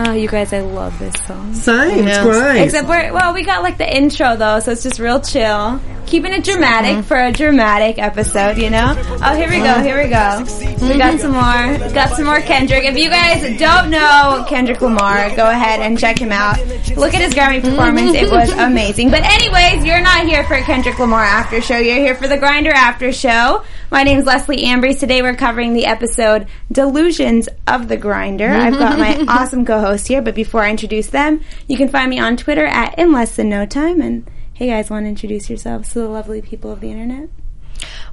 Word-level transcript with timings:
Oh, 0.00 0.12
you 0.12 0.28
guys, 0.28 0.52
I 0.52 0.60
love 0.60 0.96
this 1.00 1.14
song. 1.26 1.52
Same, 1.54 2.06
Yeah. 2.06 2.24
it's 2.24 2.38
great. 2.38 2.62
Except 2.62 2.88
we're, 2.88 3.12
well, 3.12 3.34
we 3.34 3.42
got 3.42 3.64
like 3.64 3.78
the 3.78 3.96
intro 3.96 4.36
though, 4.36 4.60
so 4.60 4.70
it's 4.70 4.84
just 4.84 5.00
real 5.00 5.20
chill. 5.20 5.80
Keeping 6.06 6.32
it 6.32 6.44
dramatic 6.44 7.04
for 7.04 7.16
a 7.18 7.32
dramatic 7.32 7.98
episode, 7.98 8.56
you 8.58 8.70
know? 8.70 8.94
Oh, 9.22 9.34
here 9.36 9.48
we 9.50 9.58
go, 9.58 9.82
here 9.82 10.02
we 10.02 10.08
go. 10.08 10.44
We 10.88 10.96
got 10.96 11.20
some 11.20 11.32
more, 11.32 11.92
got 11.92 12.10
some 12.16 12.24
more 12.26 12.40
Kendrick. 12.40 12.84
If 12.84 12.96
you 12.96 13.10
guys 13.10 13.58
don't 13.58 13.90
know 13.90 14.46
Kendrick 14.48 14.80
Lamar, 14.80 15.34
go 15.36 15.50
ahead 15.50 15.80
and 15.80 15.98
check 15.98 16.18
him 16.18 16.30
out. 16.32 16.56
Look 16.96 17.12
at 17.12 17.20
his 17.20 17.34
Grammy 17.34 17.60
performance, 17.60 18.14
it 18.14 18.30
was 18.30 18.50
amazing. 18.52 19.10
But 19.10 19.22
anyways, 19.24 19.84
you're 19.84 20.00
not 20.00 20.26
here 20.26 20.44
for 20.44 20.56
Kendrick 20.58 20.98
Lamar 20.98 21.22
after 21.24 21.60
show, 21.60 21.76
you're 21.76 21.96
here 21.96 22.14
for 22.14 22.28
the 22.28 22.38
Grinder 22.38 22.70
after 22.72 23.12
show. 23.12 23.64
My 23.90 24.02
name 24.02 24.18
is 24.18 24.26
Leslie 24.26 24.64
Ambrose. 24.64 24.98
Today 24.98 25.22
we're 25.22 25.34
covering 25.34 25.72
the 25.72 25.86
episode 25.86 26.46
Delusions 26.70 27.48
of 27.66 27.88
the 27.88 27.96
Grinder. 27.96 28.50
I've 28.50 28.74
got 28.74 28.98
my 28.98 29.14
mm-hmm. 29.14 29.28
awesome 29.30 29.64
co-host 29.64 30.08
here, 30.08 30.20
but 30.20 30.34
before 30.34 30.62
I 30.62 30.70
introduce 30.70 31.06
them, 31.06 31.40
you 31.68 31.78
can 31.78 31.88
find 31.88 32.10
me 32.10 32.18
on 32.18 32.36
Twitter 32.36 32.66
at 32.66 32.98
in 32.98 33.12
less 33.12 33.36
than 33.36 33.48
no 33.48 33.64
time. 33.64 34.02
And 34.02 34.28
hey 34.52 34.66
guys, 34.66 34.90
want 34.90 35.06
to 35.06 35.08
introduce 35.08 35.48
yourselves 35.48 35.94
to 35.94 36.00
the 36.00 36.08
lovely 36.08 36.42
people 36.42 36.70
of 36.70 36.80
the 36.80 36.90
internet? 36.90 37.30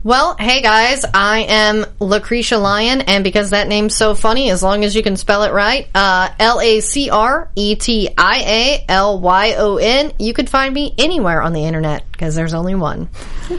Well, 0.03 0.35
hey 0.37 0.61
guys, 0.61 1.03
I 1.13 1.45
am 1.49 1.83
Lacretia 1.99 2.61
Lyon, 2.61 3.01
and 3.01 3.23
because 3.23 3.49
that 3.49 3.67
name's 3.67 3.95
so 3.95 4.13
funny, 4.13 4.51
as 4.51 4.61
long 4.61 4.83
as 4.83 4.95
you 4.95 5.01
can 5.01 5.17
spell 5.17 5.41
it 5.43 5.51
right, 5.51 5.87
uh, 5.95 6.29
L 6.39 6.61
A 6.61 6.79
C 6.79 7.09
R 7.09 7.49
E 7.55 7.75
T 7.75 8.09
I 8.15 8.37
A 8.45 8.85
L 8.87 9.19
Y 9.19 9.55
O 9.57 9.77
N, 9.77 10.11
you 10.19 10.33
could 10.33 10.47
find 10.47 10.73
me 10.73 10.93
anywhere 10.99 11.41
on 11.41 11.53
the 11.53 11.65
internet 11.65 12.03
because 12.11 12.35
there's 12.35 12.53
only 12.53 12.75
one. 12.75 13.09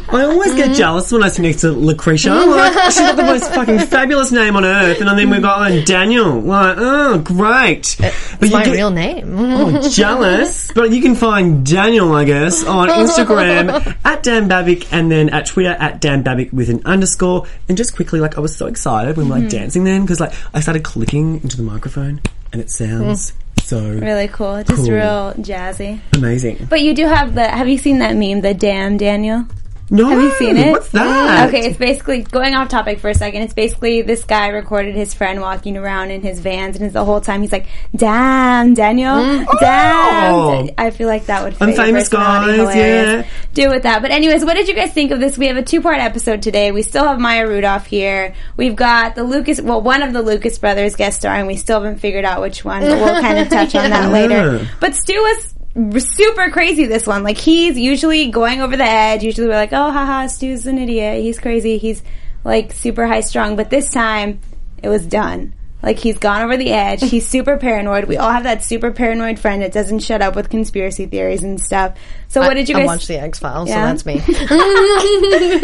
I 0.09 0.23
always 0.25 0.55
get 0.55 0.75
jealous 0.77 1.11
when 1.13 1.23
I 1.23 1.29
sit 1.29 1.43
next 1.43 1.61
to 1.63 1.69
Lacretia. 1.69 2.31
I'm 2.31 2.49
like, 2.51 2.73
she's 2.93 2.99
got 2.99 3.17
the 3.17 3.25
most 3.25 3.53
fucking 3.53 3.79
fabulous 3.81 4.31
name 4.33 4.55
on 4.57 4.65
earth, 4.65 5.01
and 5.01 5.19
then 5.19 5.29
we've 5.31 5.43
got 5.43 5.73
uh, 5.73 5.85
Daniel. 5.85 6.41
Like, 6.41 6.77
oh, 6.79 7.19
great. 7.19 7.97
But 7.99 8.15
It's 8.41 8.53
my 8.53 8.65
real 8.65 8.91
name. 8.91 9.35
Oh, 9.37 9.89
jealous. 9.91 10.71
But 10.77 10.91
you 10.91 11.01
can 11.01 11.15
find 11.15 11.65
Daniel, 11.65 12.13
I 12.13 12.25
guess, 12.25 12.65
on 12.65 12.89
Instagram 13.05 13.97
at 14.05 14.23
Dan 14.23 14.49
Babic 14.49 14.87
and 14.93 15.11
then 15.11 15.31
at 15.31 15.47
Twitter 15.47 15.71
at 15.71 15.96
Dan 16.01 16.23
Babic 16.23 16.53
with 16.53 16.71
an 16.71 16.83
underscore. 16.85 17.47
And 17.69 17.77
just 17.77 17.95
quickly, 17.95 18.21
like, 18.21 18.37
I 18.37 18.41
was 18.41 18.57
so 18.57 18.67
excited 18.67 19.17
when 19.17 19.27
we 19.27 19.31
were 19.31 19.39
like 19.39 19.49
mm-hmm. 19.49 19.59
dancing 19.59 19.85
then 19.85 20.03
because, 20.03 20.21
like, 20.21 20.33
I 20.55 20.61
started 20.61 20.85
clicking 20.85 21.41
into 21.43 21.57
the 21.57 21.63
microphone 21.63 22.21
and 22.53 22.61
it 22.61 22.71
sounds 22.71 23.33
mm. 23.33 23.63
so 23.63 23.81
Really 23.91 24.29
cool, 24.29 24.63
just 24.63 24.85
Cool. 24.85 24.91
real 24.91 25.35
jazzy. 25.35 26.01
amazing. 26.15 26.67
But 26.69 26.83
you 26.83 26.95
do 26.95 27.07
have 27.07 27.35
the. 27.35 27.47
Have 27.49 27.69
you 27.69 27.79
seen 27.79 27.99
that 27.99 28.17
meme, 28.17 28.41
the 28.41 28.55
damn 28.55 28.97
Daniel? 28.97 29.47
No, 29.89 30.09
Have 30.09 30.21
you 30.21 30.31
seen 30.33 30.57
it? 30.57 30.73
What's 30.73 30.91
that? 30.91 31.49
Okay, 31.49 31.67
it's 31.67 31.79
basically 31.79 32.23
going 32.23 32.55
off 32.55 32.69
topic 32.69 32.99
for 32.99 33.09
a 33.09 33.15
second. 33.15 33.43
It's 33.43 33.55
basically 33.55 34.03
this 34.03 34.25
guy 34.25 34.49
recorded 34.49 34.97
his 34.97 35.15
friend 35.15 35.41
walking 35.41 35.77
around 35.77 36.11
in 36.11 36.23
his 36.23 36.41
vans, 36.41 36.77
and 36.77 36.91
the 36.93 37.05
whole 37.05 37.21
time 37.21 37.43
he's 37.43 37.53
like, 37.53 37.67
"Damn, 37.95 38.75
Daniel, 38.75 39.15
mm. 39.15 39.47
damn." 39.61 40.35
Oh. 40.35 40.69
I 40.77 40.91
feel 40.91 41.07
like 41.07 41.27
that 41.27 41.45
would. 41.45 41.57
Fit 41.57 41.69
your 41.69 41.77
famous, 41.77 42.09
personality. 42.09 42.57
guys, 42.57 42.75
Hilarious. 42.75 43.27
yeah. 43.27 43.33
Do 43.55 43.71
with 43.71 43.83
that. 43.85 44.03
But 44.03 44.11
anyways, 44.11 44.45
what 44.45 44.55
did 44.55 44.67
you 44.67 44.75
guys 44.75 44.93
think 44.93 45.13
of 45.13 45.21
this? 45.21 45.39
We 45.39 45.47
have 45.47 45.57
a 45.57 45.63
two-part 45.63 45.99
episode 45.99 46.43
today. 46.43 46.73
We 46.73 46.83
still 46.83 47.05
have 47.05 47.21
Maya 47.21 47.47
Rudolph 47.47 47.87
here. 47.87 48.35
We've 48.57 48.75
got 48.75 49.15
the 49.15 49.23
Lucas, 49.23 49.61
well, 49.61 49.81
one 49.81 50.03
of 50.03 50.13
the 50.13 50.23
Lucas 50.23 50.59
brothers 50.59 50.97
guest 50.97 51.21
starring. 51.21 51.47
We 51.47 51.57
still 51.57 51.81
haven't 51.81 52.01
figured 52.01 52.25
out 52.25 52.41
which 52.41 52.65
one, 52.65 52.83
but 52.83 52.99
we'll 52.99 53.21
kind 53.21 53.39
of 53.39 53.49
touch 53.51 53.75
on 53.77 53.91
that 53.91 54.11
later. 54.11 54.69
But 54.81 54.97
Stu 54.97 55.15
was 55.15 55.55
super 55.99 56.51
crazy 56.51 56.87
this 56.87 57.07
one. 57.07 57.23
Like 57.23 57.39
he's 57.39 57.79
usually 57.79 58.29
going 58.31 58.61
over 58.63 58.77
the 58.77 58.85
edge. 58.85 59.23
Usually 59.23 59.47
we're 59.47 59.55
like, 59.55 59.73
oh, 59.73 59.91
haha, 59.91 60.27
Stu's 60.29 60.67
an 60.67 60.79
idiot. 60.79 61.23
He's 61.23 61.39
crazy. 61.39 61.79
He's 61.79 62.03
like 62.45 62.73
super 62.73 63.07
high 63.07 63.21
strung. 63.21 63.57
But 63.57 63.71
this 63.71 63.91
time 63.91 64.41
it 64.83 64.89
was 64.89 65.07
done. 65.07 65.55
Like 65.83 65.99
he's 65.99 66.19
gone 66.19 66.43
over 66.43 66.57
the 66.57 66.73
edge. 66.73 67.03
He's 67.03 67.29
super 67.29 67.59
paranoid. 67.59 68.07
We 68.07 68.17
all 68.17 68.31
have 68.31 68.45
that 68.45 68.65
super 68.65 68.91
paranoid 68.91 69.39
friend 69.39 69.63
that 69.63 69.73
doesn't 69.73 70.01
shut 70.01 70.23
up 70.23 70.35
with 70.35 70.49
conspiracy 70.49 71.07
theories 71.07 71.43
and 71.43 71.61
stuff. 71.61 71.97
So 72.29 72.41
what 72.41 72.55
did 72.55 72.69
you 72.69 72.77
I 72.77 72.81
guys? 72.81 72.87
watch 72.87 73.07
the 73.07 73.21
X 73.21 73.39
Files, 73.39 73.69
Yeah. 73.69 73.83
so 73.83 73.87
that's 73.87 74.07
me. 74.07 74.19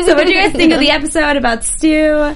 so 0.04 0.14
what 0.14 0.26
did 0.26 0.34
you 0.34 0.40
guys 0.42 0.52
think 0.52 0.72
of 0.72 0.78
the 0.80 0.90
episode 0.90 1.36
about 1.36 1.64
Stu? 1.64 2.34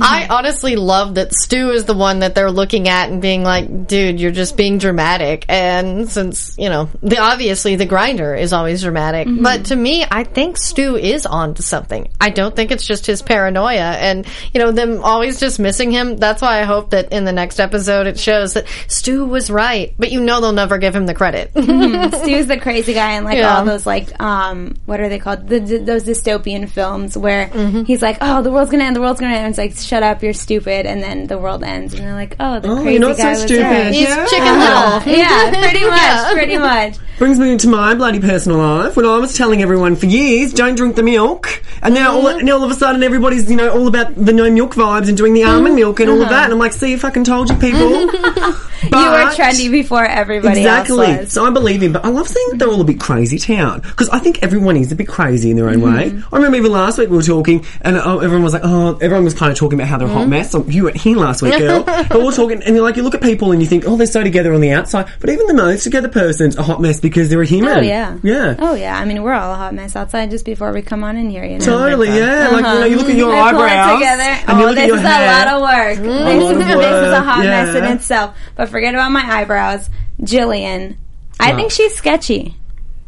I 0.00 0.26
honestly 0.30 0.76
love 0.76 1.14
that 1.16 1.32
Stu 1.34 1.70
is 1.70 1.84
the 1.84 1.94
one 1.94 2.20
that 2.20 2.34
they're 2.34 2.50
looking 2.50 2.88
at 2.88 3.10
and 3.10 3.20
being 3.22 3.42
like, 3.42 3.86
dude, 3.86 4.20
you're 4.20 4.30
just 4.30 4.56
being 4.56 4.78
dramatic. 4.78 5.44
And 5.48 6.08
since, 6.08 6.54
you 6.58 6.68
know, 6.68 6.88
the 7.02 7.18
obviously 7.18 7.76
the 7.76 7.86
grinder 7.86 8.34
is 8.34 8.52
always 8.52 8.82
dramatic. 8.82 9.28
But 9.30 9.66
to 9.66 9.76
me, 9.76 10.04
I 10.10 10.24
think 10.24 10.56
Stu 10.58 10.96
is 10.96 11.26
on 11.26 11.54
to 11.54 11.62
something. 11.62 12.08
I 12.20 12.30
don't 12.30 12.54
think 12.54 12.70
it's 12.70 12.86
just 12.86 13.06
his 13.06 13.22
paranoia 13.22 13.80
and, 13.92 14.26
you 14.54 14.60
know, 14.60 14.72
them 14.72 15.02
always 15.02 15.40
just 15.40 15.58
missing 15.58 15.90
him. 15.90 16.16
That's 16.16 16.42
why 16.42 16.60
I 16.60 16.64
hope 16.64 16.90
that 16.90 17.12
in 17.12 17.24
the 17.24 17.32
next 17.32 17.60
episode 17.60 18.06
it 18.06 18.18
shows 18.18 18.54
that 18.54 18.66
Stu 18.88 19.24
was 19.26 19.50
right. 19.50 19.94
But 19.98 20.12
you 20.12 20.20
know 20.20 20.40
they'll 20.40 20.52
never 20.52 20.78
give 20.78 20.94
him 20.94 21.06
the 21.06 21.14
credit. 21.14 21.50
Stu's 21.54 22.46
the 22.46 22.58
crazy 22.60 22.92
guy 22.94 23.12
in 23.12 23.24
like 23.24 23.38
Yeah. 23.38 23.58
all 23.58 23.64
those 23.64 23.86
like 23.86 24.20
um 24.20 24.74
what 24.86 25.00
are 25.00 25.08
they 25.08 25.18
called 25.18 25.46
the, 25.48 25.58
the 25.60 25.78
those 25.78 26.04
dystopian 26.04 26.68
films 26.68 27.16
where 27.16 27.48
Mm-hmm. 27.50 27.82
he's 27.84 28.02
like 28.02 28.18
oh 28.20 28.42
the 28.42 28.50
world's 28.50 28.70
gonna 28.70 28.84
end 28.84 28.94
the 28.96 29.00
world's 29.00 29.20
gonna 29.20 29.32
end 29.34 29.44
and 29.46 29.50
it's 29.50 29.58
like 29.58 29.69
shut 29.74 30.02
up 30.02 30.22
you're 30.22 30.32
stupid 30.32 30.86
and 30.86 31.02
then 31.02 31.26
the 31.26 31.38
world 31.38 31.62
ends 31.62 31.94
and 31.94 32.02
they're 32.04 32.14
like 32.14 32.36
oh 32.40 32.60
the 32.60 32.68
Oh, 32.68 32.76
crazy 32.76 32.92
you're 32.92 33.00
not 33.00 33.16
so 33.16 33.28
was 33.28 33.42
stupid. 33.42 33.62
right. 33.62 33.92
He's 33.92 34.02
Yeah. 34.08 34.26
Chicken 34.26 34.58
Little. 34.58 35.18
yeah 35.18 35.50
pretty 35.70 35.84
much 35.88 36.32
pretty 36.32 36.58
much 36.58 36.96
Brings 37.18 37.38
me 37.38 37.52
into 37.52 37.68
my 37.68 37.94
bloody 37.94 38.18
personal 38.18 38.56
life 38.56 38.96
when 38.96 39.04
I 39.04 39.18
was 39.18 39.36
telling 39.36 39.60
everyone 39.62 39.94
for 39.94 40.06
years, 40.06 40.54
don't 40.54 40.74
drink 40.74 40.96
the 40.96 41.02
milk. 41.02 41.62
And 41.82 41.92
now 41.92 42.14
all, 42.18 42.40
now 42.40 42.54
all 42.56 42.64
of 42.64 42.70
a 42.70 42.74
sudden 42.74 43.02
everybody's, 43.02 43.50
you 43.50 43.56
know, 43.56 43.70
all 43.70 43.86
about 43.88 44.14
the 44.14 44.32
no 44.32 44.50
milk 44.50 44.72
vibes 44.74 45.06
and 45.08 45.18
doing 45.18 45.34
the 45.34 45.44
almond 45.44 45.74
milk 45.74 46.00
and 46.00 46.08
all 46.08 46.22
of 46.22 46.30
that. 46.30 46.44
And 46.44 46.54
I'm 46.54 46.58
like, 46.58 46.72
see, 46.72 46.94
if 46.94 47.04
I 47.04 47.08
fucking 47.08 47.24
told 47.24 47.50
you 47.50 47.56
people. 47.56 47.78
you 47.90 48.06
were 48.90 49.26
trendy 49.36 49.70
before 49.70 50.02
everybody 50.06 50.60
Exactly. 50.60 51.06
else 51.08 51.18
was 51.24 51.32
So 51.34 51.44
I 51.44 51.50
believe 51.50 51.82
him, 51.82 51.92
but 51.92 52.06
I 52.06 52.08
love 52.08 52.26
seeing 52.26 52.48
that 52.52 52.58
they're 52.58 52.68
all 52.70 52.80
a 52.80 52.84
bit 52.84 52.98
crazy 52.98 53.36
town 53.38 53.80
because 53.80 54.08
I 54.08 54.18
think 54.18 54.42
everyone 54.42 54.78
is 54.78 54.90
a 54.90 54.96
bit 54.96 55.06
crazy 55.08 55.50
in 55.50 55.56
their 55.56 55.68
own 55.68 55.82
way. 55.82 56.10
Mm-hmm. 56.10 56.34
I 56.34 56.38
remember 56.38 56.56
even 56.56 56.72
last 56.72 56.96
week 56.96 57.10
we 57.10 57.16
were 57.18 57.22
talking, 57.22 57.66
and 57.82 57.98
uh, 57.98 58.16
everyone 58.20 58.44
was 58.44 58.54
like, 58.54 58.62
"Oh, 58.64 58.96
everyone 59.02 59.24
was 59.24 59.34
kind 59.34 59.52
of 59.52 59.58
talking 59.60 59.78
about 59.78 59.88
how 59.88 59.98
they're 59.98 60.08
a 60.08 60.10
hot 60.10 60.22
Mm-hmm. 60.22 60.30
mess." 60.30 60.50
So 60.50 60.64
you 60.64 60.84
weren't 60.84 60.96
here 60.96 61.16
last 61.16 61.42
week, 61.42 61.58
girl, 61.58 61.82
but 61.84 62.12
we 62.14 62.24
we're 62.24 62.32
talking, 62.32 62.62
and 62.62 62.74
you're 62.74 62.84
like, 62.84 62.96
you 62.96 63.02
look 63.02 63.14
at 63.14 63.22
people 63.22 63.52
and 63.52 63.60
you 63.62 63.68
think, 63.68 63.84
"Oh, 63.86 63.96
they're 63.96 64.06
so 64.06 64.24
together 64.24 64.52
on 64.52 64.60
the 64.60 64.72
outside," 64.72 65.08
but 65.20 65.30
even 65.30 65.46
the 65.46 65.54
most 65.54 65.84
together 65.84 66.08
person's 66.08 66.56
a 66.56 66.62
hot 66.62 66.80
mess 66.80 66.98
because 67.00 67.28
they're 67.28 67.42
a 67.42 67.46
human. 67.46 67.78
oh 67.78 67.80
yeah 67.80 68.18
yeah. 68.22 68.56
oh 68.58 68.74
yeah 68.74 68.98
I 68.98 69.04
mean 69.04 69.22
we're 69.22 69.34
all 69.34 69.52
a 69.52 69.56
hot 69.56 69.74
mess 69.74 69.94
outside 69.94 70.30
just 70.30 70.44
before 70.44 70.72
we 70.72 70.82
come 70.82 71.04
on 71.04 71.16
in 71.16 71.30
here 71.30 71.44
you 71.44 71.58
know 71.58 71.64
Totally, 71.64 72.08
yeah. 72.08 72.48
Like 72.48 72.64
you 72.64 72.80
know, 72.80 72.84
you 72.86 72.96
look 72.96 73.08
at 73.08 73.16
your 73.16 73.30
pull 73.30 73.38
it 73.38 73.42
eyebrows 73.42 73.98
together. 73.98 74.22
and 74.22 74.58
you 74.58 74.64
oh, 74.64 74.66
look 74.68 74.74
this 74.74 74.82
at 74.82 74.88
your 74.88 74.96
is 74.96 75.02
hair. 75.02 75.22
a 75.22 75.32
lot 75.32 75.48
of 75.54 75.60
work. 75.62 76.04
This, 76.04 76.42
lot 76.42 76.42
is, 76.42 76.50
of 76.50 76.58
this 76.80 77.06
is 77.06 77.12
a 77.12 77.20
hot 77.22 77.38
mess 77.44 77.74
in 77.76 77.84
itself. 77.84 78.36
But 78.56 78.68
forget 78.68 78.94
about 78.94 79.12
my 79.12 79.22
eyebrows. 79.22 79.88
Jillian, 80.22 80.96
I 81.38 81.54
think 81.54 81.70
she's 81.70 81.94
sketchy. 81.94 82.56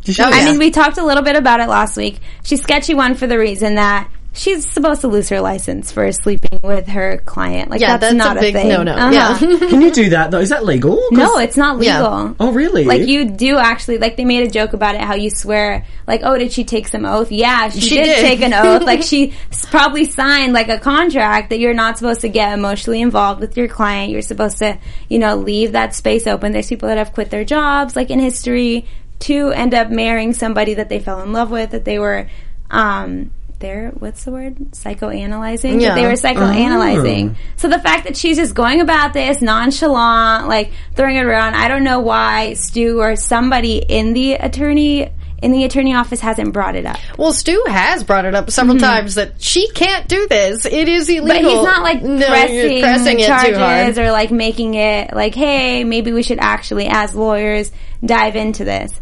You 0.05 0.15
I 0.19 0.45
mean, 0.45 0.59
we 0.59 0.71
talked 0.71 0.99
a 0.99 1.05
little 1.05 1.23
bit 1.23 1.37
about 1.37 1.61
it 1.61 1.69
last 1.69 1.97
week. 1.97 2.19
She's 2.43 2.61
sketchy 2.63 2.95
one 2.95 3.15
for 3.15 3.27
the 3.29 3.39
reason 3.39 3.77
that 3.77 4.09
she's 4.35 4.69
supposed 4.69 5.03
to 5.03 5.09
lose 5.09 5.29
her 5.29 5.41
license 5.41 5.93
for 5.93 6.11
sleeping 6.13 6.61
with 6.63 6.87
her 6.89 7.19
client. 7.19 7.71
Like 7.71 7.81
Yeah, 7.81 7.97
that's, 7.99 8.15
that's 8.15 8.15
not 8.15 8.37
a, 8.37 8.41
big 8.41 8.55
thing. 8.55 8.69
no-no. 8.69 8.93
Uh-huh. 8.93 9.11
Yeah. 9.13 9.39
Can 9.69 9.81
you 9.83 9.91
do 9.93 10.11
that 10.11 10.31
though? 10.31 10.39
Is 10.41 10.49
that 10.49 10.65
legal? 10.65 11.01
No, 11.11 11.39
it's 11.39 11.57
not 11.57 11.79
legal. 11.79 11.95
Yeah. 12.29 12.35
Oh, 12.41 12.53
really? 12.53 12.85
Like 12.85 13.07
you 13.07 13.27
do 13.31 13.59
actually, 13.59 13.99
like 13.99 14.17
they 14.17 14.25
made 14.25 14.47
a 14.47 14.51
joke 14.51 14.73
about 14.73 14.95
it. 14.95 15.03
How 15.03 15.15
you 15.15 15.31
swear, 15.31 15.85
like, 16.07 16.23
oh, 16.25 16.39
did 16.39 16.53
she 16.53 16.65
take 16.65 16.89
some 16.89 17.05
oath? 17.05 17.31
Yeah, 17.31 17.69
she, 17.69 17.81
She 17.81 17.95
did, 17.97 18.05
did. 18.05 18.21
take 18.21 18.41
an 18.41 18.55
oath. 18.55 18.83
like 18.83 19.03
she 19.03 19.35
probably 19.71 20.07
signed 20.07 20.53
like 20.53 20.69
a 20.69 20.79
contract 20.79 21.51
that 21.51 21.59
you're 21.59 21.75
not 21.75 21.99
supposed 21.99 22.23
to 22.23 22.29
get 22.29 22.53
emotionally 22.53 23.03
involved 23.03 23.41
with 23.41 23.57
your 23.57 23.69
client. 23.69 24.11
You're 24.11 24.23
supposed 24.23 24.59
to, 24.59 24.79
you 25.09 25.19
know, 25.19 25.37
leave 25.37 25.73
that 25.73 25.95
space 25.95 26.27
open. 26.27 26.53
There's 26.53 26.69
people 26.69 26.89
that 26.89 26.99
have 26.99 27.13
quit 27.13 27.31
their 27.31 27.45
jobs, 27.45 27.95
like 27.97 28.11
in 28.11 28.19
history, 28.19 28.87
to 29.21 29.51
end 29.51 29.75
up 29.75 29.91
marrying 29.91 30.33
somebody 30.33 30.75
that 30.75 30.89
they 30.89 30.99
fell 30.99 31.21
in 31.23 31.33
love 31.33 31.51
with, 31.51 31.71
that 31.71 31.85
they 31.85 31.99
were, 31.99 32.29
um, 32.71 33.31
they're 33.63 33.89
what's 33.99 34.25
the 34.25 34.31
word 34.31 34.57
psychoanalyzing 34.73 35.81
Yeah. 35.81 35.89
that 35.89 35.95
they 35.95 36.07
were 36.07 36.13
psychoanalyzing 36.13 37.31
Oh. 37.31 37.37
so 37.57 37.69
the 37.69 37.79
fact 37.79 38.05
that 38.05 38.17
she's 38.17 38.37
just 38.37 38.55
going 38.55 38.81
about 38.83 39.15
this 39.15 39.41
nonchalant 39.41 40.49
like 40.49 40.73
throwing 40.95 41.17
it 41.17 41.25
around 41.25 41.55
i 41.55 41.69
don't 41.69 41.85
know 41.85 42.01
why 42.01 42.53
stu 42.55 43.01
or 43.01 43.17
somebody 43.17 43.79
in 43.79 44.13
the 44.13 44.35
attorney 44.35 45.11
in 45.41 45.51
the 45.51 45.65
attorney 45.65 45.93
office 45.93 46.21
hasn't 46.21 46.53
brought 46.53 46.77
it 46.77 46.87
up. 46.87 46.97
Well, 47.19 47.33
Stu 47.33 47.65
has 47.67 48.05
brought 48.05 48.27
it 48.27 48.35
up 48.37 48.49
several 48.53 48.79
times 48.79 49.17
that 49.17 49.43
she 49.43 49.69
can't 49.73 50.07
do 50.07 50.29
this. 50.29 50.65
It 50.65 50.89
is 50.89 51.09
illegal. 51.09 51.35
Mm-hmm. 51.35 51.43
But 51.43 51.51
he's 51.51 51.65
not 51.65 51.83
like 51.83 52.01
No, 52.05 52.27
pressing, 52.29 52.81
pressing 52.81 53.19
charges 53.19 53.99
or 53.99 54.13
like 54.13 54.31
making 54.31 54.75
it 54.75 55.13
like, 55.13 55.35
hey, 55.35 55.83
maybe 55.83 56.13
we 56.13 56.23
should 56.23 56.39
actually, 56.39 56.87
as 56.87 57.17
lawyers, 57.17 57.73
dive 58.05 58.37
into 58.37 58.65
this. 58.65 58.93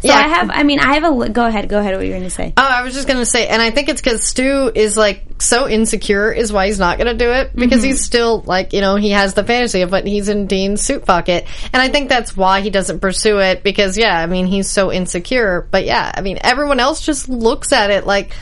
So 0.00 0.08
Yeah. 0.08 0.16
I 0.16 0.28
have, 0.28 0.50
I 0.50 0.62
mean, 0.62 0.80
I 0.80 0.94
have 0.94 1.04
a. 1.04 1.28
Go 1.28 1.44
ahead, 1.44 1.68
go 1.68 1.78
ahead. 1.78 1.94
What 1.94 2.04
you 2.06 2.12
were 2.12 2.18
going 2.18 2.28
to 2.28 2.34
say? 2.34 2.54
Oh, 2.56 2.62
I 2.62 2.82
was 2.82 2.94
just 2.94 3.06
gonna 3.06 3.26
say, 3.26 3.46
and 3.48 3.60
I 3.60 3.70
think 3.70 3.90
it's 3.90 4.00
because 4.00 4.24
Stu 4.24 4.72
is 4.74 4.96
like 4.96 5.24
so 5.38 5.68
insecure, 5.68 6.32
is 6.32 6.52
why 6.52 6.66
he's 6.66 6.78
not 6.78 6.96
gonna 6.96 7.14
do 7.14 7.30
it 7.30 7.54
because 7.54 7.80
mm-hmm. 7.80 7.88
he's 7.88 8.04
still 8.04 8.40
like 8.40 8.72
you 8.72 8.80
know 8.80 8.96
he 8.96 9.10
has 9.10 9.34
the 9.34 9.44
fantasy 9.44 9.82
of 9.82 9.92
what 9.92 10.06
he's 10.06 10.28
in 10.28 10.46
Dean's 10.46 10.80
suit 10.80 11.04
pocket, 11.04 11.46
and 11.72 11.82
I 11.82 11.88
think 11.88 12.08
that's 12.08 12.34
why 12.36 12.62
he 12.62 12.70
doesn't 12.70 13.00
pursue 13.00 13.38
it 13.40 13.62
because 13.62 13.98
yeah, 13.98 14.18
I 14.18 14.26
mean 14.26 14.46
he's 14.46 14.70
so 14.70 14.90
insecure, 14.90 15.68
but 15.70 15.84
yeah, 15.84 16.10
I 16.14 16.22
mean 16.22 16.38
everyone 16.40 16.80
else 16.80 17.02
just 17.02 17.28
looks 17.28 17.72
at 17.72 17.90
it 17.90 18.06
like 18.06 18.32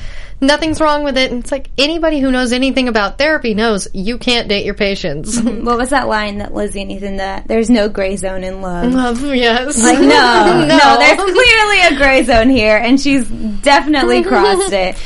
nothing's 0.41 0.81
wrong 0.81 1.05
with 1.05 1.17
it, 1.19 1.31
and 1.31 1.43
it's 1.43 1.53
like 1.53 1.71
anybody 1.77 2.21
who 2.21 2.31
knows 2.31 2.53
anything 2.53 2.89
about 2.89 3.19
therapy 3.19 3.55
knows 3.55 3.89
you 3.93 4.19
can't 4.19 4.49
date 4.49 4.65
your 4.65 4.75
patients. 4.75 5.41
What 5.69 5.77
was 5.77 5.91
that 5.91 6.09
line 6.09 6.39
that 6.39 6.55
Lizzie 6.55 6.83
and 6.83 6.91
Ethan 6.93 7.17
that 7.17 7.47
there's 7.47 7.69
no 7.69 7.89
gray 7.89 8.17
zone 8.17 8.43
in 8.45 8.63
love? 8.63 8.93
Love, 8.93 9.23
yes, 9.35 9.83
Like 9.83 9.99
no, 9.99 10.07
no, 10.09 10.99
there's 10.99 11.17
clearly 11.17 11.81
a 11.83 11.97
gray 11.97 12.23
zone 12.23 12.49
here, 12.49 12.77
and 12.77 12.99
she's 12.99 13.29
definitely 13.29 14.23
crossed 14.25 14.73
it. 14.73 14.97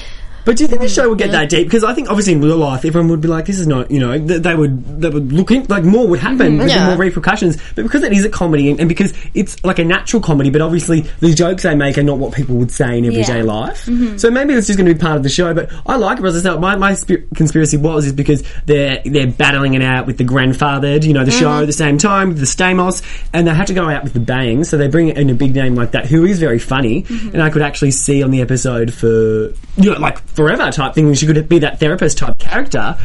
But 0.44 0.56
do 0.56 0.64
you 0.64 0.68
think 0.68 0.80
the 0.80 0.88
show 0.88 1.08
would 1.08 1.18
get 1.18 1.30
that 1.32 1.48
deep? 1.48 1.66
Because 1.66 1.84
I 1.84 1.94
think 1.94 2.08
obviously 2.08 2.32
in 2.32 2.40
real 2.40 2.56
life, 2.56 2.84
everyone 2.84 3.08
would 3.10 3.20
be 3.20 3.28
like, 3.28 3.46
"This 3.46 3.58
is 3.58 3.66
not," 3.66 3.90
you 3.90 4.00
know, 4.00 4.18
th- 4.18 4.42
they 4.42 4.54
would 4.54 5.00
they 5.00 5.08
would 5.08 5.32
look 5.32 5.50
in 5.50 5.64
like 5.68 5.84
more 5.84 6.06
would 6.08 6.18
happen, 6.18 6.58
Mm-hmm. 6.58 6.68
Yeah. 6.68 6.88
more 6.88 6.96
repercussions. 6.96 7.56
But 7.74 7.82
because 7.84 8.02
it 8.02 8.12
is 8.12 8.24
a 8.24 8.28
comedy, 8.28 8.70
and, 8.70 8.80
and 8.80 8.88
because 8.88 9.12
it's 9.34 9.62
like 9.64 9.78
a 9.78 9.84
natural 9.84 10.20
comedy, 10.22 10.50
but 10.50 10.60
obviously 10.60 11.02
the 11.20 11.32
jokes 11.32 11.62
they 11.62 11.74
make 11.74 11.96
are 11.98 12.02
not 12.02 12.18
what 12.18 12.34
people 12.34 12.56
would 12.56 12.70
say 12.70 12.98
in 12.98 13.04
everyday 13.04 13.38
Yeah. 13.38 13.44
life. 13.44 13.86
Mm-hmm. 13.86 14.16
So 14.16 14.30
maybe 14.30 14.54
it's 14.54 14.66
just 14.66 14.78
going 14.78 14.88
to 14.88 14.94
be 14.94 15.00
part 15.00 15.16
of 15.16 15.22
the 15.22 15.28
show. 15.28 15.54
But 15.54 15.70
I 15.86 15.96
like 15.96 16.18
it. 16.18 16.24
As 16.24 16.36
I 16.44 16.50
said, 16.50 16.60
my 16.60 16.76
my 16.76 16.94
sp- 16.98 17.24
conspiracy 17.34 17.76
was 17.76 18.06
is 18.06 18.12
because 18.12 18.42
they're 18.66 19.00
they're 19.04 19.26
battling 19.26 19.74
it 19.74 19.82
out 19.82 20.06
with 20.06 20.18
the 20.18 20.24
grandfathered, 20.24 21.04
you 21.04 21.12
know, 21.12 21.24
the 21.24 21.30
show 21.30 21.50
at 21.50 21.60
the 21.60 21.66
mm-hmm. 21.66 21.70
same 21.72 21.98
time 21.98 22.28
with 22.28 22.38
the 22.38 22.46
Stamos, 22.46 23.02
and 23.32 23.46
they 23.46 23.54
had 23.54 23.66
to 23.68 23.74
go 23.74 23.88
out 23.88 24.02
with 24.04 24.12
the 24.12 24.20
bang. 24.20 24.64
So 24.64 24.76
they 24.76 24.88
bring 24.88 25.08
in 25.08 25.30
a 25.30 25.34
big 25.34 25.54
name 25.54 25.74
like 25.74 25.92
that, 25.92 26.06
who 26.06 26.24
is 26.24 26.38
very 26.38 26.58
funny, 26.58 27.02
mm-hmm. 27.02 27.28
and 27.28 27.42
I 27.42 27.50
could 27.50 27.62
actually 27.62 27.92
see 27.92 28.22
on 28.22 28.30
the 28.30 28.40
episode 28.40 28.92
for 28.92 29.06
you 29.76 29.90
know 29.90 29.98
like 29.98 30.20
forever 30.34 30.70
type 30.70 30.94
thing. 30.94 31.12
She 31.14 31.26
could 31.26 31.48
be 31.48 31.58
that 31.60 31.80
therapist 31.80 32.18
type 32.18 32.38
character, 32.38 32.96